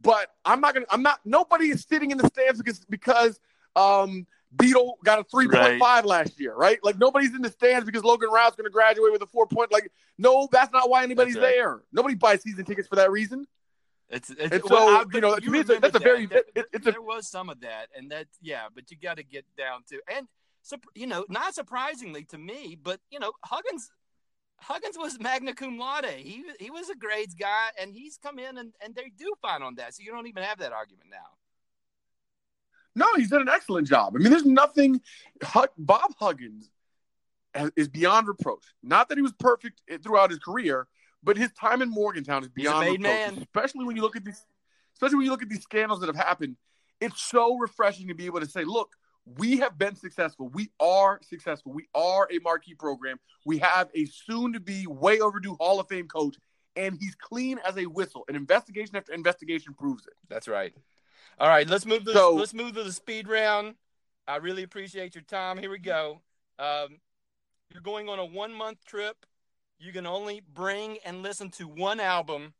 But 0.00 0.32
I'm 0.44 0.60
not 0.60 0.74
gonna. 0.74 0.86
I'm 0.90 1.02
not. 1.02 1.18
Nobody 1.24 1.70
is 1.70 1.84
sitting 1.88 2.12
in 2.12 2.18
the 2.18 2.26
stands 2.28 2.58
because 2.62 2.84
because 2.88 3.40
um, 3.74 4.28
Beetle 4.56 4.98
got 5.04 5.18
a 5.18 5.24
3.5 5.24 6.04
last 6.04 6.40
year, 6.40 6.54
right? 6.54 6.78
Like 6.82 6.98
nobody's 6.98 7.34
in 7.34 7.42
the 7.42 7.50
stands 7.50 7.84
because 7.84 8.02
Logan 8.02 8.30
Routt 8.30 8.56
going 8.56 8.64
to 8.64 8.70
graduate 8.70 9.12
with 9.12 9.22
a 9.22 9.26
four 9.26 9.46
point. 9.46 9.70
Like 9.70 9.90
no, 10.16 10.48
that's 10.50 10.72
not 10.72 10.88
why 10.88 11.02
anybody's 11.02 11.34
right. 11.36 11.42
there. 11.42 11.82
Nobody 11.92 12.14
buys 12.14 12.42
season 12.42 12.64
tickets 12.64 12.88
for 12.88 12.96
that 12.96 13.10
reason. 13.10 13.46
It's, 14.10 14.30
it's 14.30 14.40
And 14.52 14.62
well, 14.70 14.88
so, 14.88 14.96
I- 14.96 15.04
you 15.12 15.20
know, 15.20 15.36
to 15.36 15.50
me, 15.50 15.58
it's 15.60 15.68
a- 15.68 15.78
that's 15.80 15.98
very- 15.98 16.24
that. 16.26 16.44
it- 16.54 16.66
it's 16.72 16.84
there 16.86 16.96
a- 16.96 17.02
was 17.02 17.28
some 17.28 17.50
of 17.50 17.60
that, 17.60 17.88
and 17.94 18.10
that 18.10 18.26
yeah, 18.40 18.68
but 18.74 18.90
you 18.90 18.96
got 18.96 19.18
to 19.18 19.22
get 19.22 19.44
down 19.56 19.82
to 19.90 20.00
and 20.16 20.26
you 20.94 21.06
know, 21.06 21.24
not 21.28 21.54
surprisingly 21.54 22.24
to 22.24 22.38
me, 22.38 22.76
but 22.82 23.00
you 23.10 23.18
know, 23.18 23.32
Huggins 23.44 23.90
Huggins 24.60 24.96
was 24.98 25.20
magna 25.20 25.54
cum 25.54 25.78
laude. 25.78 26.06
He 26.06 26.42
he 26.58 26.70
was 26.70 26.88
a 26.88 26.96
grades 26.96 27.34
guy, 27.34 27.68
and 27.80 27.92
he's 27.94 28.16
come 28.16 28.38
in 28.38 28.56
and 28.58 28.72
and 28.80 28.94
they 28.94 29.12
do 29.16 29.32
fine 29.42 29.62
on 29.62 29.74
that, 29.76 29.94
so 29.94 30.02
you 30.02 30.10
don't 30.10 30.26
even 30.26 30.42
have 30.42 30.58
that 30.58 30.72
argument 30.72 31.10
now. 31.10 31.36
No, 32.98 33.06
he's 33.16 33.30
done 33.30 33.42
an 33.42 33.48
excellent 33.48 33.86
job. 33.86 34.14
I 34.14 34.18
mean, 34.18 34.30
there's 34.30 34.44
nothing. 34.44 35.00
Bob 35.78 36.10
Huggins 36.18 36.70
is 37.76 37.88
beyond 37.88 38.28
reproach. 38.28 38.64
Not 38.82 39.08
that 39.08 39.16
he 39.16 39.22
was 39.22 39.32
perfect 39.32 39.80
throughout 40.02 40.30
his 40.30 40.38
career, 40.38 40.86
but 41.22 41.36
his 41.36 41.52
time 41.52 41.80
in 41.80 41.88
Morgantown 41.88 42.42
is 42.42 42.48
beyond 42.48 42.86
reproach. 42.86 43.00
man. 43.00 43.38
Especially 43.38 43.84
when 43.84 43.96
you 43.96 44.02
look 44.02 44.16
at 44.16 44.24
these, 44.24 44.44
especially 44.94 45.16
when 45.16 45.24
you 45.26 45.30
look 45.30 45.42
at 45.42 45.48
these 45.48 45.62
scandals 45.62 46.00
that 46.00 46.06
have 46.06 46.16
happened. 46.16 46.56
It's 47.00 47.22
so 47.22 47.56
refreshing 47.56 48.08
to 48.08 48.14
be 48.14 48.26
able 48.26 48.40
to 48.40 48.46
say, 48.46 48.64
"Look, 48.64 48.96
we 49.24 49.58
have 49.58 49.78
been 49.78 49.94
successful. 49.94 50.48
We 50.48 50.70
are 50.80 51.20
successful. 51.22 51.72
We 51.72 51.86
are 51.94 52.28
a 52.32 52.40
marquee 52.40 52.74
program. 52.74 53.20
We 53.46 53.58
have 53.58 53.90
a 53.94 54.06
soon-to-be, 54.06 54.88
way 54.88 55.20
overdue 55.20 55.54
Hall 55.60 55.78
of 55.78 55.86
Fame 55.88 56.08
coach, 56.08 56.36
and 56.74 56.96
he's 56.98 57.14
clean 57.14 57.58
as 57.64 57.76
a 57.78 57.86
whistle. 57.86 58.24
And 58.26 58.36
investigation 58.36 58.96
after 58.96 59.12
investigation 59.12 59.74
proves 59.74 60.06
it." 60.06 60.14
That's 60.28 60.48
right. 60.48 60.74
All 61.40 61.48
right, 61.48 61.68
let's 61.68 61.86
move 61.86 62.04
to 62.04 62.12
So- 62.12 62.34
let's 62.34 62.54
move 62.54 62.74
to 62.74 62.82
the 62.84 62.92
speed 62.92 63.28
round. 63.28 63.76
I 64.26 64.36
really 64.36 64.62
appreciate 64.62 65.14
your 65.14 65.22
time. 65.24 65.56
Here 65.58 65.70
we 65.70 65.78
go. 65.78 66.20
Um, 66.58 67.00
you're 67.70 67.82
going 67.82 68.08
on 68.08 68.18
a 68.18 68.24
one 68.24 68.52
month 68.52 68.84
trip. 68.84 69.24
You 69.78 69.92
can 69.92 70.06
only 70.06 70.40
bring 70.40 70.98
and 71.04 71.22
listen 71.22 71.50
to 71.52 71.68
one 71.68 72.00
album. 72.00 72.54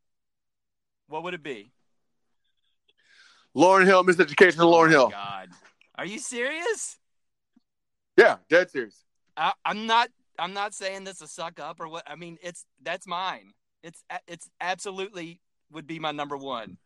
What 1.08 1.24
would 1.24 1.34
it 1.34 1.42
be? 1.42 1.72
Lauryn 3.56 3.86
Hill, 3.86 4.04
Miseducation 4.04 4.54
of 4.60 4.68
Lauryn 4.72 4.86
Oh 4.88 4.90
Hill. 4.90 5.08
God, 5.08 5.50
are 5.96 6.04
you 6.06 6.18
serious? 6.18 6.98
Yeah, 8.16 8.36
dead 8.48 8.70
serious. 8.70 9.04
I, 9.36 9.52
I'm 9.64 9.86
not. 9.86 10.10
I'm 10.38 10.52
not 10.52 10.72
saying 10.72 11.02
this 11.02 11.18
to 11.18 11.26
suck 11.26 11.58
up 11.58 11.80
or 11.80 11.88
what. 11.88 12.04
I 12.08 12.14
mean, 12.14 12.38
it's 12.42 12.64
that's 12.82 13.06
mine. 13.08 13.52
It's 13.82 14.04
it's 14.28 14.48
absolutely 14.60 15.40
would 15.72 15.86
be 15.86 15.98
my 15.98 16.12
number 16.12 16.36
one. 16.36 16.78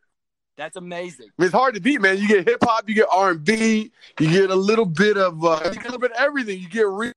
That's 0.56 0.76
amazing. 0.76 1.26
I 1.38 1.42
mean, 1.42 1.46
it's 1.46 1.54
hard 1.54 1.74
to 1.74 1.80
beat, 1.80 2.00
man. 2.00 2.18
You 2.18 2.28
get 2.28 2.46
hip 2.46 2.58
hop, 2.62 2.88
you 2.88 2.94
get 2.94 3.08
R 3.10 3.30
and 3.30 3.42
B, 3.44 3.90
you 4.20 4.30
get 4.30 4.50
a 4.50 4.54
little 4.54 4.84
bit 4.84 5.16
of 5.16 5.42
uh, 5.44 5.60
a 5.64 5.70
little 5.70 5.98
bit 5.98 6.12
of 6.12 6.18
everything. 6.18 6.60
You 6.60 6.68
get 6.68 6.86
re- 6.86 7.12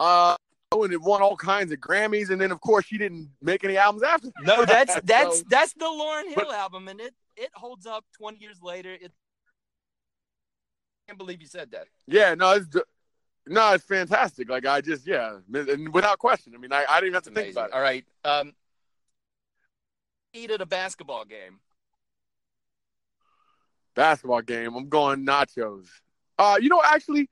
uh, 0.00 0.34
oh, 0.72 0.84
and 0.84 0.92
it 0.92 1.00
won 1.00 1.22
all 1.22 1.36
kinds 1.36 1.70
of 1.72 1.78
Grammys, 1.78 2.30
and 2.30 2.40
then 2.40 2.50
of 2.50 2.60
course 2.60 2.86
she 2.86 2.98
didn't 2.98 3.28
make 3.40 3.64
any 3.64 3.76
albums 3.76 4.02
after. 4.02 4.28
that. 4.28 4.34
No, 4.44 4.64
that's 4.64 4.98
that's 5.04 5.38
So- 5.40 5.44
that's 5.48 5.72
the 5.74 5.84
Lauryn 5.84 6.26
Hill 6.28 6.34
But- 6.48 6.54
album, 6.54 6.88
and 6.88 7.00
it 7.00 7.14
it 7.36 7.50
holds 7.54 7.86
up 7.86 8.04
20 8.18 8.38
years 8.38 8.60
later. 8.62 8.92
It 8.92 9.12
I 11.06 11.10
can't 11.12 11.18
believe 11.18 11.40
you 11.40 11.48
said 11.48 11.70
that. 11.72 11.86
yeah, 12.06 12.34
no, 12.34 12.52
it's 12.52 12.66
no, 13.46 13.72
it's 13.74 13.84
fantastic. 13.84 14.48
Like 14.48 14.64
I 14.66 14.80
just 14.80 15.06
yeah, 15.06 15.36
and 15.52 15.92
without 15.92 16.18
question. 16.18 16.54
I 16.54 16.58
mean, 16.58 16.72
I, 16.72 16.84
I 16.88 16.94
didn't 17.00 17.08
even 17.08 17.14
have 17.14 17.22
to 17.24 17.30
think 17.30 17.52
about 17.52 17.70
it. 17.70 17.74
All 17.74 17.80
right. 17.82 18.04
Um, 18.24 18.52
eat 20.32 20.50
at 20.50 20.60
a 20.60 20.66
basketball 20.66 21.24
game. 21.24 21.60
Basketball 23.94 24.42
game. 24.42 24.74
I'm 24.74 24.88
going 24.88 25.26
nachos. 25.26 25.86
Uh, 26.38 26.58
you 26.60 26.68
know, 26.68 26.80
actually, 26.84 27.28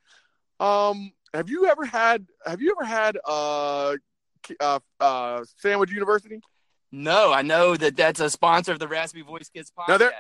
um, 0.59 1.13
have 1.33 1.49
you 1.49 1.67
ever 1.67 1.85
had 1.85 2.27
have 2.45 2.61
you 2.61 2.75
ever 2.79 2.85
had 2.85 3.19
uh, 3.27 3.97
uh, 4.61 4.79
uh, 5.01 5.45
Sandwich 5.57 5.91
University? 5.91 6.41
No, 6.93 7.33
I 7.33 7.43
know 7.43 7.77
that 7.77 7.97
that's 7.97 8.21
a 8.21 8.29
sponsor 8.29 8.73
of 8.73 8.79
the 8.79 8.89
Raspy 8.89 9.23
Voice 9.23 9.49
Kids 9.49 9.73
podcast. 9.77 10.01
Now, 10.01 10.11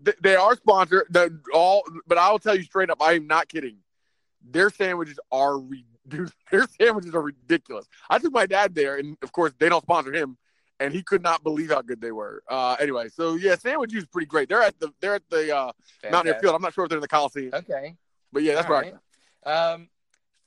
They, 0.00 0.12
they 0.22 0.36
are 0.36 0.56
sponsored. 0.56 1.06
The 1.10 1.40
all, 1.54 1.82
but 2.06 2.18
I'll 2.18 2.38
tell 2.38 2.56
you 2.56 2.64
straight 2.64 2.90
up, 2.90 3.00
I 3.00 3.12
am 3.14 3.26
not 3.26 3.48
kidding. 3.48 3.78
Their 4.50 4.68
sandwiches 4.68 5.18
are 5.32 5.58
re- 5.58 5.84
their 6.50 6.66
sandwiches 6.78 7.14
are 7.14 7.22
ridiculous. 7.22 7.86
I 8.10 8.18
took 8.18 8.32
my 8.32 8.46
dad 8.46 8.74
there, 8.74 8.98
and 8.98 9.16
of 9.22 9.32
course 9.32 9.52
they 9.58 9.68
don't 9.68 9.82
sponsor 9.82 10.12
him, 10.12 10.36
and 10.80 10.92
he 10.94 11.02
could 11.02 11.22
not 11.22 11.42
believe 11.42 11.70
how 11.70 11.82
good 11.82 12.00
they 12.00 12.12
were. 12.12 12.42
Uh, 12.48 12.76
anyway, 12.80 13.08
so 13.08 13.34
yeah, 13.34 13.56
sandwich 13.56 13.92
U 13.92 13.98
is 13.98 14.06
pretty 14.06 14.26
great. 14.26 14.48
They're 14.48 14.62
at 14.62 14.78
the 14.78 14.92
they're 15.00 15.14
at 15.16 15.28
the 15.30 15.54
uh, 15.56 15.72
Mountaineer. 16.10 16.40
Field. 16.40 16.54
I'm 16.54 16.62
not 16.62 16.74
sure 16.74 16.84
if 16.84 16.90
they're 16.90 16.98
in 16.98 17.02
the 17.02 17.08
Coliseum, 17.08 17.50
Okay. 17.54 17.96
but 18.32 18.42
yeah, 18.42 18.54
that's 18.54 18.66
All 18.66 18.72
right. 18.74 18.94
right. 19.44 19.72
Um, 19.72 19.88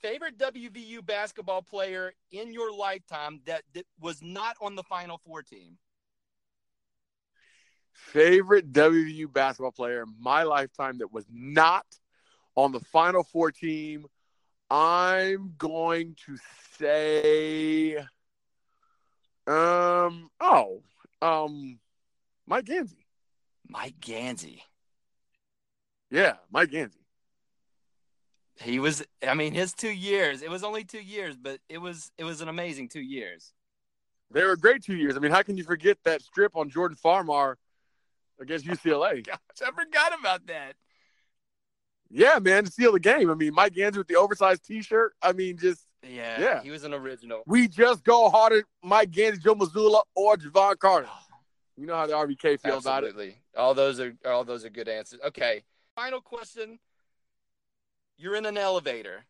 favorite 0.00 0.36
WVU 0.38 1.04
basketball 1.04 1.62
player 1.62 2.12
in 2.30 2.52
your 2.52 2.72
lifetime 2.74 3.40
that, 3.46 3.62
that 3.74 3.86
was 4.00 4.20
not 4.22 4.56
on 4.60 4.74
the 4.74 4.82
Final 4.82 5.18
Four 5.18 5.42
team? 5.42 5.78
Favorite 7.92 8.72
WVU 8.72 9.32
basketball 9.32 9.70
player 9.72 10.02
in 10.02 10.14
my 10.18 10.42
lifetime 10.42 10.98
that 10.98 11.12
was 11.12 11.24
not 11.30 11.86
on 12.56 12.72
the 12.72 12.80
Final 12.80 13.22
Four 13.22 13.52
team. 13.52 14.06
I'm 14.70 15.54
going 15.58 16.16
to 16.26 16.36
say, 16.78 17.98
um, 19.46 20.30
oh, 20.40 20.82
um, 21.20 21.78
Mike 22.46 22.66
Gansey. 22.66 23.06
Mike 23.68 23.96
Gansey. 24.00 24.60
Yeah, 26.10 26.34
Mike 26.50 26.70
Gansey. 26.70 26.98
He 28.56 28.78
was. 28.78 29.02
I 29.26 29.34
mean, 29.34 29.54
his 29.54 29.72
two 29.72 29.90
years. 29.90 30.42
It 30.42 30.50
was 30.50 30.62
only 30.62 30.84
two 30.84 31.00
years, 31.00 31.36
but 31.36 31.58
it 31.68 31.78
was 31.78 32.12
it 32.18 32.24
was 32.24 32.40
an 32.40 32.48
amazing 32.48 32.88
two 32.88 33.00
years. 33.00 33.52
They 34.30 34.44
were 34.44 34.56
great 34.56 34.82
two 34.82 34.96
years. 34.96 35.16
I 35.16 35.20
mean, 35.20 35.32
how 35.32 35.42
can 35.42 35.56
you 35.56 35.64
forget 35.64 35.98
that 36.04 36.22
strip 36.22 36.56
on 36.56 36.70
Jordan 36.70 36.96
Farmar 37.02 37.56
against 38.40 38.66
UCLA? 38.66 39.24
Gosh, 39.26 39.38
I 39.62 39.70
forgot 39.70 40.18
about 40.18 40.46
that. 40.46 40.74
Yeah, 42.10 42.38
man, 42.40 42.64
to 42.64 42.70
seal 42.70 42.92
the 42.92 43.00
game. 43.00 43.30
I 43.30 43.34
mean, 43.34 43.54
Mike 43.54 43.74
Gansey 43.74 43.98
with 43.98 44.06
the 44.06 44.16
oversized 44.16 44.64
T-shirt. 44.66 45.14
I 45.22 45.32
mean, 45.32 45.56
just 45.56 45.86
Yeah, 46.02 46.40
Yeah. 46.40 46.62
he 46.62 46.70
was 46.70 46.84
an 46.84 46.94
original. 46.94 47.42
we 47.46 47.68
just 47.68 48.02
go 48.04 48.28
harder. 48.28 48.64
Mike 48.82 49.10
Gansey, 49.10 49.38
Joe 49.40 49.54
Mazzulla, 49.54 50.02
or 50.14 50.36
Jevon 50.36 50.78
Carter. 50.78 51.08
You 51.76 51.86
know 51.86 51.94
how 51.96 52.06
the 52.06 52.14
RBK 52.14 52.60
feel 52.60 52.78
about 52.78 53.04
it. 53.04 53.14
All 53.56 53.74
those 53.74 53.98
are 54.00 54.14
all 54.24 54.44
those 54.44 54.64
are 54.64 54.70
good 54.70 54.88
answers. 54.88 55.20
Okay. 55.26 55.62
Final 55.94 56.20
question. 56.20 56.78
You're 58.18 58.36
in 58.36 58.46
an 58.46 58.58
elevator. 58.58 59.24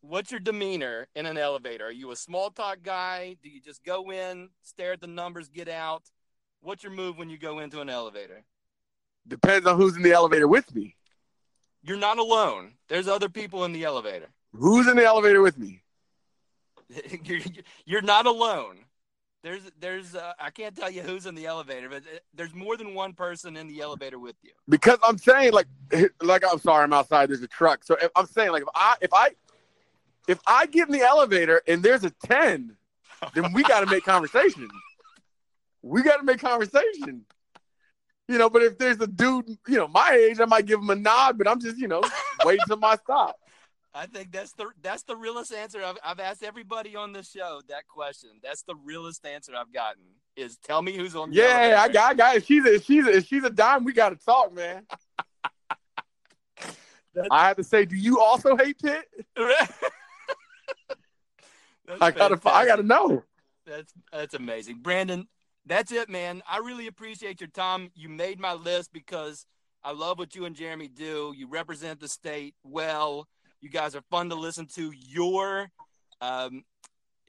What's 0.00 0.30
your 0.30 0.40
demeanor 0.40 1.08
in 1.16 1.26
an 1.26 1.36
elevator? 1.36 1.86
Are 1.86 1.92
you 1.92 2.12
a 2.12 2.16
small 2.16 2.50
talk 2.50 2.78
guy? 2.82 3.36
Do 3.42 3.48
you 3.48 3.60
just 3.60 3.82
go 3.84 4.10
in, 4.12 4.50
stare 4.62 4.92
at 4.92 5.00
the 5.00 5.06
numbers, 5.08 5.48
get 5.48 5.68
out? 5.68 6.04
What's 6.60 6.82
your 6.84 6.92
move 6.92 7.18
when 7.18 7.28
you 7.30 7.36
go 7.38 7.58
into 7.58 7.80
an 7.80 7.88
elevator? 7.90 8.44
Depends 9.26 9.66
on 9.66 9.76
who's 9.76 9.96
in 9.96 10.02
the 10.02 10.12
elevator 10.12 10.46
with 10.46 10.72
me. 10.74 10.94
You're 11.82 11.96
not 11.96 12.18
alone. 12.18 12.74
There's 12.88 13.08
other 13.08 13.28
people 13.28 13.64
in 13.64 13.72
the 13.72 13.84
elevator. 13.84 14.28
Who's 14.52 14.88
in 14.88 14.96
the 14.96 15.04
elevator 15.04 15.42
with 15.42 15.58
me? 15.58 15.82
you're, 17.24 17.40
you're 17.84 18.02
not 18.02 18.26
alone. 18.26 18.78
There's 19.42 19.62
there's 19.78 20.14
uh, 20.16 20.32
I 20.40 20.50
can't 20.50 20.74
tell 20.74 20.90
you 20.90 21.02
who's 21.02 21.26
in 21.26 21.34
the 21.36 21.46
elevator, 21.46 21.88
but 21.88 21.98
uh, 22.02 22.18
there's 22.34 22.54
more 22.54 22.76
than 22.76 22.92
one 22.92 23.12
person 23.12 23.56
in 23.56 23.68
the 23.68 23.80
elevator 23.80 24.18
with 24.18 24.34
you. 24.42 24.50
Because 24.68 24.98
I'm 25.02 25.16
saying 25.16 25.52
like 25.52 25.66
like 26.20 26.42
I'm 26.50 26.58
sorry, 26.58 26.84
I'm 26.84 26.92
outside. 26.92 27.28
There's 27.28 27.42
a 27.42 27.48
truck. 27.48 27.84
So 27.84 27.96
if, 28.02 28.10
I'm 28.16 28.26
saying 28.26 28.50
like 28.50 28.62
if 28.62 28.68
I 28.74 28.96
if 29.00 29.12
I 29.12 29.30
if 30.26 30.40
I 30.46 30.66
get 30.66 30.88
in 30.88 30.92
the 30.92 31.02
elevator 31.02 31.62
and 31.68 31.82
there's 31.84 32.02
a 32.02 32.10
ten, 32.10 32.76
then 33.34 33.52
we 33.52 33.62
got 33.62 33.80
to 33.80 33.86
make 33.86 34.04
conversation. 34.04 34.68
We 35.82 36.02
got 36.02 36.16
to 36.16 36.24
make 36.24 36.40
conversation. 36.40 37.24
You 38.26 38.36
know, 38.36 38.50
but 38.50 38.62
if 38.62 38.76
there's 38.76 39.00
a 39.00 39.06
dude, 39.06 39.48
you 39.68 39.76
know, 39.76 39.88
my 39.88 40.10
age, 40.10 40.40
I 40.40 40.44
might 40.44 40.66
give 40.66 40.80
him 40.80 40.90
a 40.90 40.96
nod, 40.96 41.38
but 41.38 41.48
I'm 41.48 41.60
just, 41.60 41.78
you 41.78 41.88
know, 41.88 42.02
waiting 42.44 42.64
till 42.66 42.76
my 42.76 42.96
stop. 42.96 43.38
I 43.94 44.06
think 44.06 44.32
that's 44.32 44.52
the 44.52 44.66
that's 44.82 45.02
the 45.04 45.16
realest 45.16 45.52
answer 45.52 45.82
I've 45.82 45.96
I've 46.04 46.20
asked 46.20 46.42
everybody 46.42 46.94
on 46.94 47.12
the 47.12 47.22
show 47.22 47.60
that 47.68 47.88
question. 47.88 48.30
That's 48.42 48.62
the 48.62 48.74
realest 48.74 49.24
answer 49.26 49.52
I've 49.56 49.72
gotten 49.72 50.02
is 50.36 50.58
tell 50.58 50.82
me 50.82 50.96
who's 50.96 51.16
on 51.16 51.30
the 51.30 51.36
Yeah, 51.36 51.80
I 51.80 51.88
got, 51.88 52.10
I 52.10 52.14
got. 52.14 52.36
If 52.36 52.46
she's 52.46 52.64
a, 52.64 52.74
if 52.74 52.84
she's 52.84 53.06
a, 53.06 53.16
if 53.16 53.26
she's 53.26 53.44
a 53.44 53.50
dime, 53.50 53.84
we 53.84 53.92
got 53.92 54.10
to 54.10 54.16
talk, 54.16 54.54
man. 54.54 54.86
I 57.30 57.48
have 57.48 57.56
to 57.56 57.64
say, 57.64 57.84
do 57.84 57.96
you 57.96 58.20
also 58.20 58.56
hate 58.56 58.78
Pitt? 58.78 59.04
I 62.00 62.10
gotta, 62.10 62.38
I 62.44 62.66
gotta 62.66 62.82
know. 62.82 63.24
That's 63.66 63.92
that's 64.12 64.34
amazing, 64.34 64.80
Brandon. 64.82 65.26
That's 65.66 65.92
it, 65.92 66.08
man. 66.08 66.42
I 66.48 66.58
really 66.58 66.86
appreciate 66.86 67.40
your 67.40 67.48
time. 67.48 67.90
You 67.94 68.08
made 68.08 68.38
my 68.38 68.54
list 68.54 68.92
because 68.92 69.46
I 69.82 69.92
love 69.92 70.18
what 70.18 70.34
you 70.34 70.44
and 70.44 70.54
Jeremy 70.54 70.88
do. 70.88 71.34
You 71.36 71.48
represent 71.48 72.00
the 72.00 72.08
state 72.08 72.54
well. 72.62 73.26
You 73.60 73.68
guys 73.68 73.94
are 73.96 74.02
fun 74.10 74.28
to 74.30 74.34
listen 74.34 74.66
to. 74.74 74.92
Your 74.92 75.70
um, 76.20 76.64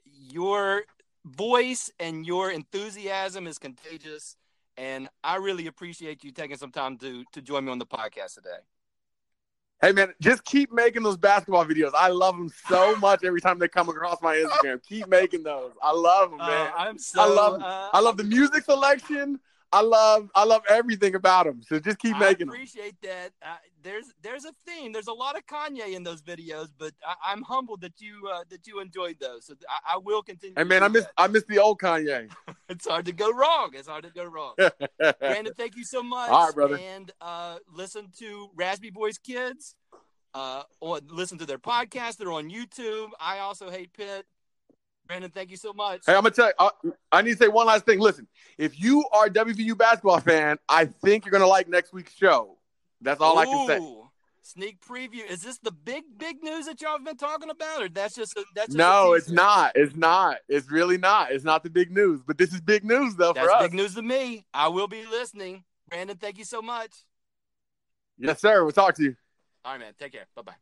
your 0.04 0.82
voice 1.24 1.90
and 1.98 2.24
your 2.26 2.50
enthusiasm 2.50 3.46
is 3.46 3.58
contagious, 3.58 4.36
and 4.76 5.08
I 5.24 5.36
really 5.36 5.66
appreciate 5.66 6.22
you 6.24 6.30
taking 6.30 6.56
some 6.56 6.70
time 6.72 6.98
to 6.98 7.24
to 7.32 7.42
join 7.42 7.64
me 7.64 7.72
on 7.72 7.78
the 7.78 7.86
podcast 7.86 8.34
today. 8.34 8.58
Hey 9.82 9.92
man, 9.92 10.12
just 10.20 10.44
keep 10.44 10.70
making 10.72 11.02
those 11.02 11.16
basketball 11.16 11.64
videos. 11.64 11.92
I 11.98 12.08
love 12.08 12.36
them 12.36 12.50
so 12.68 12.94
much 13.00 13.24
every 13.24 13.40
time 13.40 13.58
they 13.58 13.66
come 13.68 13.88
across 13.88 14.20
my 14.20 14.36
Instagram. 14.36 14.80
keep 14.86 15.08
making 15.08 15.42
those. 15.42 15.72
I 15.82 15.92
love 15.92 16.30
them, 16.30 16.40
Uh, 16.40 16.46
man. 16.46 16.72
I'm 16.76 16.98
so. 16.98 17.22
I 17.22 17.26
love 17.26 17.62
uh, 17.62 17.88
I 17.92 18.00
love 18.00 18.16
the 18.18 18.24
music 18.24 18.64
selection. 18.64 19.40
I 19.72 19.82
love 19.82 20.30
I 20.34 20.44
love 20.44 20.62
everything 20.68 21.14
about 21.14 21.46
him. 21.46 21.62
So 21.62 21.78
just 21.78 21.98
keep 21.98 22.16
I 22.16 22.20
making. 22.20 22.48
I 22.48 22.52
appreciate 22.52 23.00
that. 23.02 23.30
Uh, 23.42 23.56
there's 23.82 24.06
there's 24.22 24.44
a 24.44 24.52
theme. 24.66 24.92
There's 24.92 25.06
a 25.06 25.12
lot 25.12 25.36
of 25.36 25.46
Kanye 25.46 25.94
in 25.94 26.02
those 26.02 26.22
videos, 26.22 26.68
but 26.76 26.92
I, 27.06 27.32
I'm 27.32 27.42
humbled 27.42 27.80
that 27.82 28.00
you 28.00 28.28
uh, 28.32 28.44
that 28.50 28.66
you 28.66 28.80
enjoyed 28.80 29.16
those. 29.20 29.46
So 29.46 29.54
I, 29.68 29.94
I 29.94 29.98
will 29.98 30.22
continue. 30.22 30.54
Hey 30.56 30.64
man, 30.64 30.82
I 30.82 30.88
miss 30.88 31.04
that. 31.04 31.12
I 31.16 31.28
miss 31.28 31.44
the 31.44 31.58
old 31.58 31.78
Kanye. 31.80 32.30
It's 32.68 32.86
hard 32.86 33.06
to 33.06 33.12
go 33.12 33.32
wrong. 33.32 33.70
It's 33.74 33.88
hard 33.88 34.04
to 34.04 34.10
go 34.10 34.24
wrong. 34.24 34.54
Brandon, 35.18 35.52
thank 35.56 35.74
you 35.74 35.82
so 35.82 36.04
much. 36.04 36.30
All 36.30 36.46
right, 36.46 36.54
brother. 36.54 36.78
And 36.78 37.10
uh, 37.20 37.56
listen 37.74 38.12
to 38.20 38.48
Raspy 38.54 38.90
Voice 38.90 39.18
Kids. 39.18 39.74
Uh, 40.32 40.62
or 40.80 41.00
listen 41.08 41.36
to 41.38 41.46
their 41.46 41.58
podcast. 41.58 42.18
They're 42.18 42.30
on 42.30 42.48
YouTube. 42.48 43.08
I 43.18 43.40
also 43.40 43.70
hate 43.70 43.92
Pitt. 43.92 44.24
Brandon, 45.10 45.30
thank 45.32 45.50
you 45.50 45.56
so 45.56 45.72
much. 45.72 46.02
Hey, 46.06 46.14
I'm 46.14 46.22
gonna 46.22 46.30
tell 46.30 46.46
you. 46.46 46.52
I, 46.60 46.70
I 47.10 47.22
need 47.22 47.32
to 47.32 47.36
say 47.36 47.48
one 47.48 47.66
last 47.66 47.84
thing. 47.84 47.98
Listen, 47.98 48.28
if 48.58 48.80
you 48.80 49.04
are 49.12 49.26
a 49.26 49.28
WVU 49.28 49.76
basketball 49.76 50.20
fan, 50.20 50.56
I 50.68 50.84
think 50.84 51.24
you're 51.24 51.32
gonna 51.32 51.48
like 51.48 51.68
next 51.68 51.92
week's 51.92 52.14
show. 52.14 52.58
That's 53.00 53.20
all 53.20 53.36
I 53.36 53.44
can 53.44 53.66
say. 53.66 53.80
Sneak 54.42 54.80
preview. 54.80 55.28
Is 55.28 55.42
this 55.42 55.58
the 55.58 55.72
big 55.72 56.04
big 56.16 56.44
news 56.44 56.66
that 56.66 56.80
y'all 56.80 56.92
have 56.92 57.04
been 57.04 57.16
talking 57.16 57.50
about, 57.50 57.82
or 57.82 57.88
that's 57.88 58.14
just 58.14 58.36
a, 58.36 58.44
that's 58.54 58.68
just 58.68 58.78
No, 58.78 59.14
it's 59.14 59.28
not. 59.28 59.72
It's 59.74 59.96
not. 59.96 60.36
It's 60.48 60.70
really 60.70 60.96
not. 60.96 61.32
It's 61.32 61.42
not 61.42 61.64
the 61.64 61.70
big 61.70 61.90
news. 61.90 62.20
But 62.24 62.38
this 62.38 62.54
is 62.54 62.60
big 62.60 62.84
news 62.84 63.16
though 63.16 63.32
That's 63.32 63.48
for 63.48 63.52
us. 63.52 63.62
big 63.62 63.74
news 63.74 63.96
to 63.96 64.02
me. 64.02 64.46
I 64.54 64.68
will 64.68 64.86
be 64.86 65.04
listening. 65.06 65.64
Brandon, 65.88 66.18
thank 66.18 66.38
you 66.38 66.44
so 66.44 66.62
much. 66.62 66.92
Yes, 68.16 68.40
sir. 68.40 68.62
We'll 68.62 68.70
talk 68.70 68.94
to 68.94 69.02
you. 69.02 69.16
All 69.64 69.72
right, 69.72 69.80
man. 69.80 69.92
Take 69.98 70.12
care. 70.12 70.28
Bye 70.36 70.42
bye. 70.42 70.54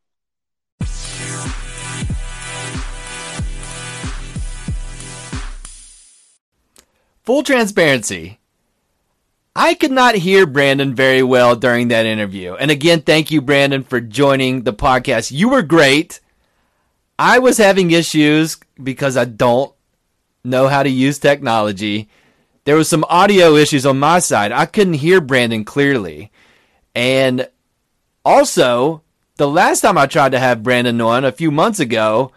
Full 7.28 7.42
transparency. 7.42 8.38
I 9.54 9.74
could 9.74 9.90
not 9.90 10.14
hear 10.14 10.46
Brandon 10.46 10.94
very 10.94 11.22
well 11.22 11.56
during 11.56 11.88
that 11.88 12.06
interview. 12.06 12.54
And 12.54 12.70
again, 12.70 13.02
thank 13.02 13.30
you, 13.30 13.42
Brandon, 13.42 13.84
for 13.84 14.00
joining 14.00 14.62
the 14.62 14.72
podcast. 14.72 15.30
You 15.30 15.50
were 15.50 15.60
great. 15.60 16.20
I 17.18 17.38
was 17.38 17.58
having 17.58 17.90
issues 17.90 18.56
because 18.82 19.18
I 19.18 19.26
don't 19.26 19.74
know 20.42 20.68
how 20.68 20.82
to 20.82 20.88
use 20.88 21.18
technology. 21.18 22.08
There 22.64 22.76
was 22.76 22.88
some 22.88 23.04
audio 23.10 23.56
issues 23.56 23.84
on 23.84 23.98
my 23.98 24.20
side. 24.20 24.50
I 24.50 24.64
couldn't 24.64 24.94
hear 24.94 25.20
Brandon 25.20 25.66
clearly. 25.66 26.32
And 26.94 27.46
also, 28.24 29.02
the 29.36 29.46
last 29.46 29.82
time 29.82 29.98
I 29.98 30.06
tried 30.06 30.32
to 30.32 30.38
have 30.38 30.62
Brandon 30.62 30.98
on 31.02 31.26
a 31.26 31.32
few 31.32 31.50
months 31.50 31.78
ago, 31.78 32.32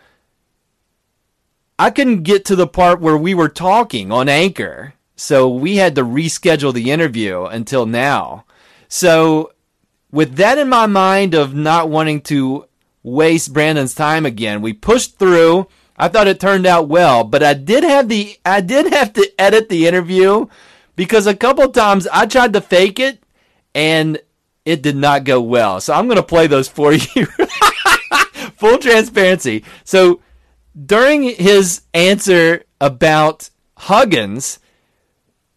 I 1.82 1.90
couldn't 1.90 2.22
get 2.22 2.46
to 2.46 2.56
the 2.56 2.68
part 2.68 3.02
where 3.02 3.18
we 3.18 3.34
were 3.34 3.50
talking 3.50 4.12
on 4.12 4.30
Anchor. 4.30 4.94
So 5.16 5.50
we 5.50 5.78
had 5.78 5.96
to 5.96 6.04
reschedule 6.04 6.72
the 6.72 6.92
interview 6.92 7.46
until 7.46 7.88
now. 7.88 8.46
So 8.88 9.54
with 10.12 10.36
that 10.36 10.60
in 10.60 10.70
my 10.70 10.86
mind 10.86 11.34
of 11.34 11.56
not 11.56 11.90
wanting 11.90 12.22
to 12.22 12.66
waste 13.02 13.52
Brandon's 13.52 13.96
time 13.96 14.28
again, 14.28 14.62
we 14.62 14.74
pushed 14.74 15.18
through. 15.18 15.66
I 15.98 16.08
thought 16.08 16.28
it 16.28 16.40
turned 16.40 16.68
out 16.68 16.88
well, 16.88 17.24
but 17.24 17.42
I 17.42 17.56
did 17.56 17.84
have 17.84 18.10
the 18.10 18.38
I 18.46 18.62
did 18.62 18.94
have 18.94 19.12
to 19.14 19.32
edit 19.40 19.68
the 19.68 19.88
interview 19.88 20.46
because 20.96 21.26
a 21.26 21.36
couple 21.36 21.68
times 21.70 22.08
I 22.14 22.28
tried 22.28 22.54
to 22.54 22.62
fake 22.62 23.00
it 23.00 23.24
and 23.74 24.20
it 24.66 24.84
did 24.84 24.98
not 24.98 25.24
go 25.24 25.42
well. 25.42 25.82
So 25.82 25.96
I'm 25.96 26.06
going 26.06 26.18
to 26.18 26.22
play 26.24 26.46
those 26.46 26.68
for 26.68 26.94
you. 27.16 27.26
Full 28.58 28.78
transparency. 28.78 29.64
So 29.84 30.22
during 30.86 31.24
his 31.24 31.82
answer 31.94 32.64
about 32.80 33.50
Huggins, 33.78 34.60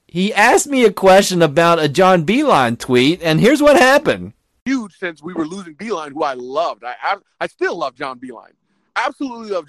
he 0.06 0.32
asked 0.32 0.66
me 0.66 0.84
a 0.84 0.92
question 0.92 1.42
about 1.42 1.78
a 1.78 1.88
John 1.88 2.24
Beilein 2.24 2.78
tweet, 2.78 3.22
and 3.22 3.40
here's 3.40 3.62
what 3.62 3.76
happened. 3.76 4.32
Huge 4.64 4.96
since 4.96 5.22
we 5.22 5.34
were 5.34 5.46
losing 5.46 5.74
Beilein, 5.74 6.12
who 6.12 6.22
I 6.22 6.34
loved. 6.34 6.84
I 6.84 6.94
I, 7.02 7.16
I 7.40 7.46
still 7.48 7.76
love 7.76 7.94
John 7.94 8.18
Beilein. 8.18 8.52
Absolutely 8.96 9.50
love. 9.50 9.66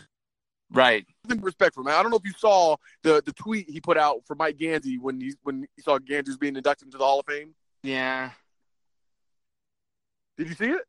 Right. 0.72 1.06
nothing 1.24 1.40
but 1.40 1.46
Respect 1.46 1.76
for 1.76 1.82
him. 1.82 1.88
I 1.88 2.02
don't 2.02 2.12
know 2.12 2.18
if 2.18 2.26
you 2.26 2.34
saw 2.38 2.76
the 3.04 3.22
the 3.26 3.34
tweet 3.34 3.70
he 3.70 3.82
put 3.82 3.98
out 3.98 4.22
for 4.26 4.36
Mike 4.36 4.58
Gansey 4.58 4.98
when 5.00 5.20
he 5.20 5.34
when 5.44 5.68
he 5.76 5.82
saw 5.82 6.00
Gansey 6.00 6.38
being 6.40 6.56
inducted 6.56 6.88
into 6.88 6.98
the 6.98 7.04
Hall 7.04 7.20
of 7.20 7.26
Fame. 7.26 7.54
Yeah. 7.84 8.32
Did 10.38 10.50
you 10.50 10.56
see 10.56 10.70
it? 10.70 10.82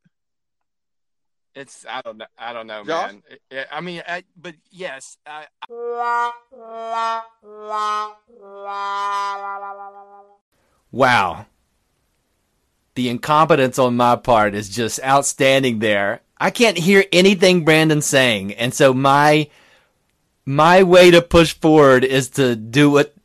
It's 1.57 1.87
I 1.89 2.03
don't 2.03 2.19
know. 2.19 2.25
I 2.37 2.53
don't 2.53 2.67
know, 2.67 2.83
Josh? 2.83 3.13
man. 3.13 3.23
I, 3.51 3.65
I 3.77 3.81
mean, 3.81 4.03
I, 4.07 4.23
but 4.39 4.53
yes, 4.69 5.17
I, 5.25 5.47
Wow. 10.91 11.47
The 12.93 13.09
incompetence 13.09 13.79
on 13.79 13.97
my 13.97 14.17
part 14.17 14.53
is 14.53 14.69
just 14.69 15.03
outstanding 15.03 15.79
there. 15.79 16.21
I 16.37 16.51
can't 16.51 16.77
hear 16.77 17.05
anything 17.11 17.65
Brandon's 17.65 18.05
saying, 18.05 18.53
and 18.53 18.71
so 18.71 18.93
my 18.93 19.49
my 20.45 20.83
way 20.83 21.09
to 21.09 21.23
push 21.23 21.55
forward 21.55 22.03
is 22.03 22.29
to 22.31 22.55
do 22.55 22.97
it. 22.97 23.17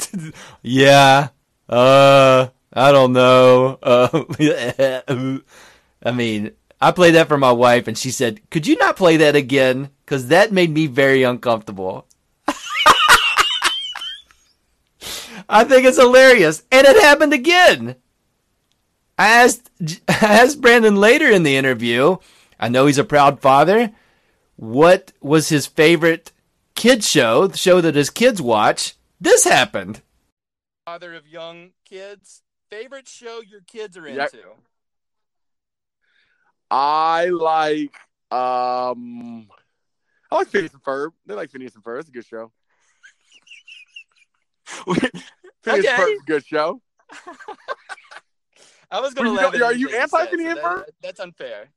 yeah. 0.62 1.28
Uh 1.68 2.48
I 2.72 2.92
don't 2.92 3.12
know. 3.12 3.78
Uh 3.82 5.38
I 6.02 6.10
mean, 6.12 6.52
I 6.80 6.90
played 6.92 7.14
that 7.14 7.28
for 7.28 7.38
my 7.38 7.52
wife 7.52 7.86
and 7.88 7.96
she 7.96 8.10
said, 8.10 8.40
"Could 8.50 8.66
you 8.66 8.76
not 8.76 8.96
play 8.96 9.16
that 9.18 9.36
again?" 9.36 9.90
cuz 10.06 10.26
that 10.28 10.52
made 10.52 10.70
me 10.70 10.86
very 10.86 11.22
uncomfortable. 11.22 12.06
I 15.48 15.64
think 15.64 15.84
it's 15.86 15.98
hilarious. 15.98 16.62
And 16.72 16.86
it 16.86 17.00
happened 17.02 17.32
again. 17.32 17.96
I 19.18 19.28
asked, 19.28 19.70
I 20.08 20.18
asked 20.20 20.60
Brandon 20.60 20.96
later 20.96 21.30
in 21.30 21.42
the 21.42 21.56
interview, 21.56 22.16
I 22.58 22.68
know 22.68 22.86
he's 22.86 22.98
a 22.98 23.04
proud 23.04 23.40
father, 23.40 23.92
what 24.56 25.12
was 25.20 25.48
his 25.48 25.66
favorite 25.66 26.32
kid 26.74 27.04
show, 27.04 27.46
the 27.46 27.58
show 27.58 27.80
that 27.80 27.94
his 27.94 28.10
kids 28.10 28.40
watch. 28.40 28.94
This 29.20 29.44
happened. 29.44 30.02
father 30.84 31.14
of 31.14 31.26
young 31.26 31.70
kids. 31.88 32.42
Favorite 32.70 33.08
show 33.08 33.40
your 33.40 33.60
kids 33.62 33.96
are 33.96 34.06
Yeah. 34.08 34.24
into? 34.24 34.38
I 36.70 37.26
like 37.26 37.94
um 38.30 39.48
I 40.30 40.36
like 40.36 40.48
Phineas 40.48 40.72
and 40.72 40.82
Ferb. 40.82 41.10
They 41.26 41.34
like 41.34 41.50
Phineas 41.50 41.74
and 41.74 41.84
Ferb. 41.84 42.00
It's 42.00 42.08
a 42.08 42.12
good 42.12 42.26
show. 42.26 42.50
Phineas 44.84 45.22
Okay. 45.66 45.76
and 45.76 45.84
Ferb's 45.86 46.20
a 46.22 46.24
good 46.26 46.44
show. 46.46 46.80
I 48.90 49.00
was 49.00 49.14
going 49.14 49.26
to 49.26 49.32
Well, 49.34 49.56
you 49.56 49.64
are 49.64 49.72
you 49.72 49.88
anti 49.90 50.26
Phineas 50.26 50.54
so 50.54 50.64
and 50.70 50.78
that- 50.80 50.90
That's 51.02 51.20
unfair. 51.20 51.68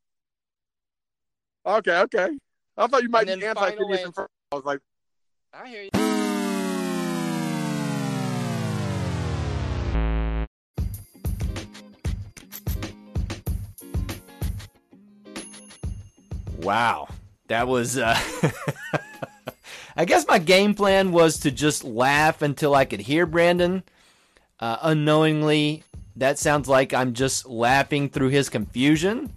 Okay, 1.66 2.00
okay. 2.02 2.30
I 2.78 2.88
thought 2.88 3.04
you 3.04 3.10
might 3.10 3.26
be 3.28 3.34
anti 3.46 3.72
Phineas 3.72 4.04
and 4.04 4.14
Ferb. 4.16 4.28
I 4.52 4.56
was 4.56 4.66
like, 4.66 4.80
I 5.54 5.68
hear 5.68 5.84
you. 5.84 5.90
Wow. 16.68 17.08
That 17.48 17.66
was 17.66 17.98
uh 17.98 18.20
I 19.96 20.04
guess 20.04 20.28
my 20.28 20.38
game 20.38 20.74
plan 20.74 21.14
was 21.14 21.40
to 21.40 21.50
just 21.50 21.86
laugh 21.86 22.42
until 22.42 22.76
I 22.76 22.84
could 22.84 23.00
hear 23.00 23.26
Brandon. 23.26 23.84
Uh, 24.60 24.78
unknowingly, 24.82 25.86
that 26.18 26.38
sounds 26.38 26.68
like 26.68 26.94
I'm 26.94 27.14
just 27.14 27.48
laughing 27.48 28.10
through 28.10 28.30
his 28.30 28.50
confusion. 28.50 29.32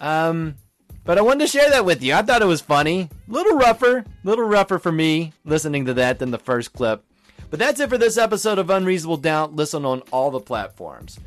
Um, 0.00 0.56
but 1.04 1.16
I 1.16 1.20
wanted 1.20 1.44
to 1.44 1.46
share 1.46 1.70
that 1.70 1.84
with 1.84 2.02
you. 2.02 2.12
I 2.14 2.22
thought 2.22 2.42
it 2.42 2.46
was 2.46 2.60
funny. 2.60 3.08
Little 3.28 3.56
rougher, 3.56 4.04
little 4.24 4.46
rougher 4.46 4.80
for 4.80 4.90
me 4.90 5.32
listening 5.44 5.84
to 5.84 5.94
that 5.94 6.18
than 6.18 6.32
the 6.32 6.38
first 6.38 6.72
clip. 6.72 7.04
But 7.50 7.60
that's 7.60 7.78
it 7.78 7.88
for 7.88 7.98
this 7.98 8.18
episode 8.18 8.58
of 8.58 8.68
Unreasonable 8.68 9.18
Doubt. 9.18 9.54
Listen 9.54 9.84
on 9.84 10.00
all 10.10 10.32
the 10.32 10.40
platforms 10.40 11.20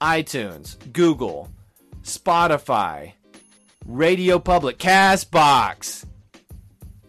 iTunes, 0.00 0.76
Google, 0.92 1.50
Spotify, 2.02 3.12
Radio 3.86 4.38
Public, 4.38 4.78
Castbox, 4.78 6.04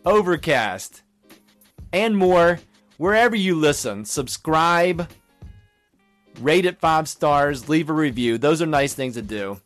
Overcast, 0.05 1.03
and 1.91 2.17
more. 2.17 2.59
Wherever 2.97 3.35
you 3.35 3.55
listen, 3.55 4.05
subscribe, 4.05 5.09
rate 6.39 6.65
it 6.65 6.79
five 6.79 7.07
stars, 7.07 7.69
leave 7.69 7.89
a 7.89 7.93
review. 7.93 8.37
Those 8.37 8.61
are 8.61 8.67
nice 8.67 8.93
things 8.93 9.15
to 9.15 9.21
do. 9.21 9.59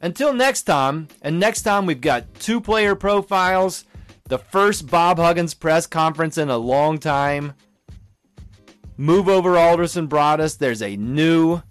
Until 0.00 0.32
next 0.32 0.62
time, 0.62 1.08
and 1.20 1.38
next 1.38 1.62
time 1.62 1.84
we've 1.84 2.00
got 2.00 2.34
two 2.34 2.60
player 2.60 2.94
profiles, 2.94 3.84
the 4.24 4.38
first 4.38 4.90
Bob 4.90 5.18
Huggins 5.18 5.54
press 5.54 5.86
conference 5.86 6.38
in 6.38 6.48
a 6.48 6.56
long 6.56 6.98
time. 6.98 7.54
Move 8.96 9.28
over 9.28 9.56
Alderson 9.56 10.08
Broaddus. 10.08 10.56
There's 10.56 10.82
a 10.82 10.96
new 10.96 11.62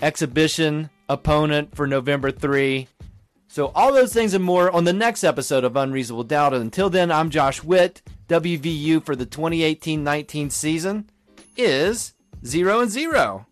exhibition 0.00 0.90
opponent 1.08 1.76
for 1.76 1.86
November 1.86 2.30
3. 2.30 2.88
So, 3.54 3.70
all 3.76 3.92
those 3.92 4.12
things 4.12 4.34
and 4.34 4.42
more 4.42 4.68
on 4.72 4.82
the 4.82 4.92
next 4.92 5.22
episode 5.22 5.62
of 5.62 5.76
Unreasonable 5.76 6.24
Doubt. 6.24 6.54
Until 6.54 6.90
then, 6.90 7.12
I'm 7.12 7.30
Josh 7.30 7.62
Witt. 7.62 8.02
WVU 8.26 9.00
for 9.04 9.14
the 9.14 9.26
2018 9.26 10.02
19 10.02 10.50
season 10.50 11.08
is 11.56 12.14
0 12.44 12.80
and 12.80 12.90
0. 12.90 13.46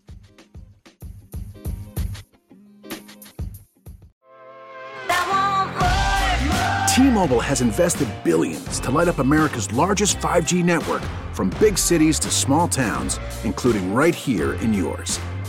T-Mobile 6.93 7.39
has 7.39 7.61
invested 7.61 8.09
billions 8.25 8.81
to 8.81 8.91
light 8.91 9.07
up 9.07 9.21
America's 9.21 9.73
largest 9.73 10.19
5G 10.19 10.65
network 10.65 11.03
from 11.33 11.51
big 11.61 11.79
cities 11.79 12.19
to 12.19 12.29
small 12.29 12.67
towns, 12.67 13.21
including 13.45 13.95
right 13.95 14.17
here 14.17 14.55
in 14.55 14.75
yours. 14.75 15.21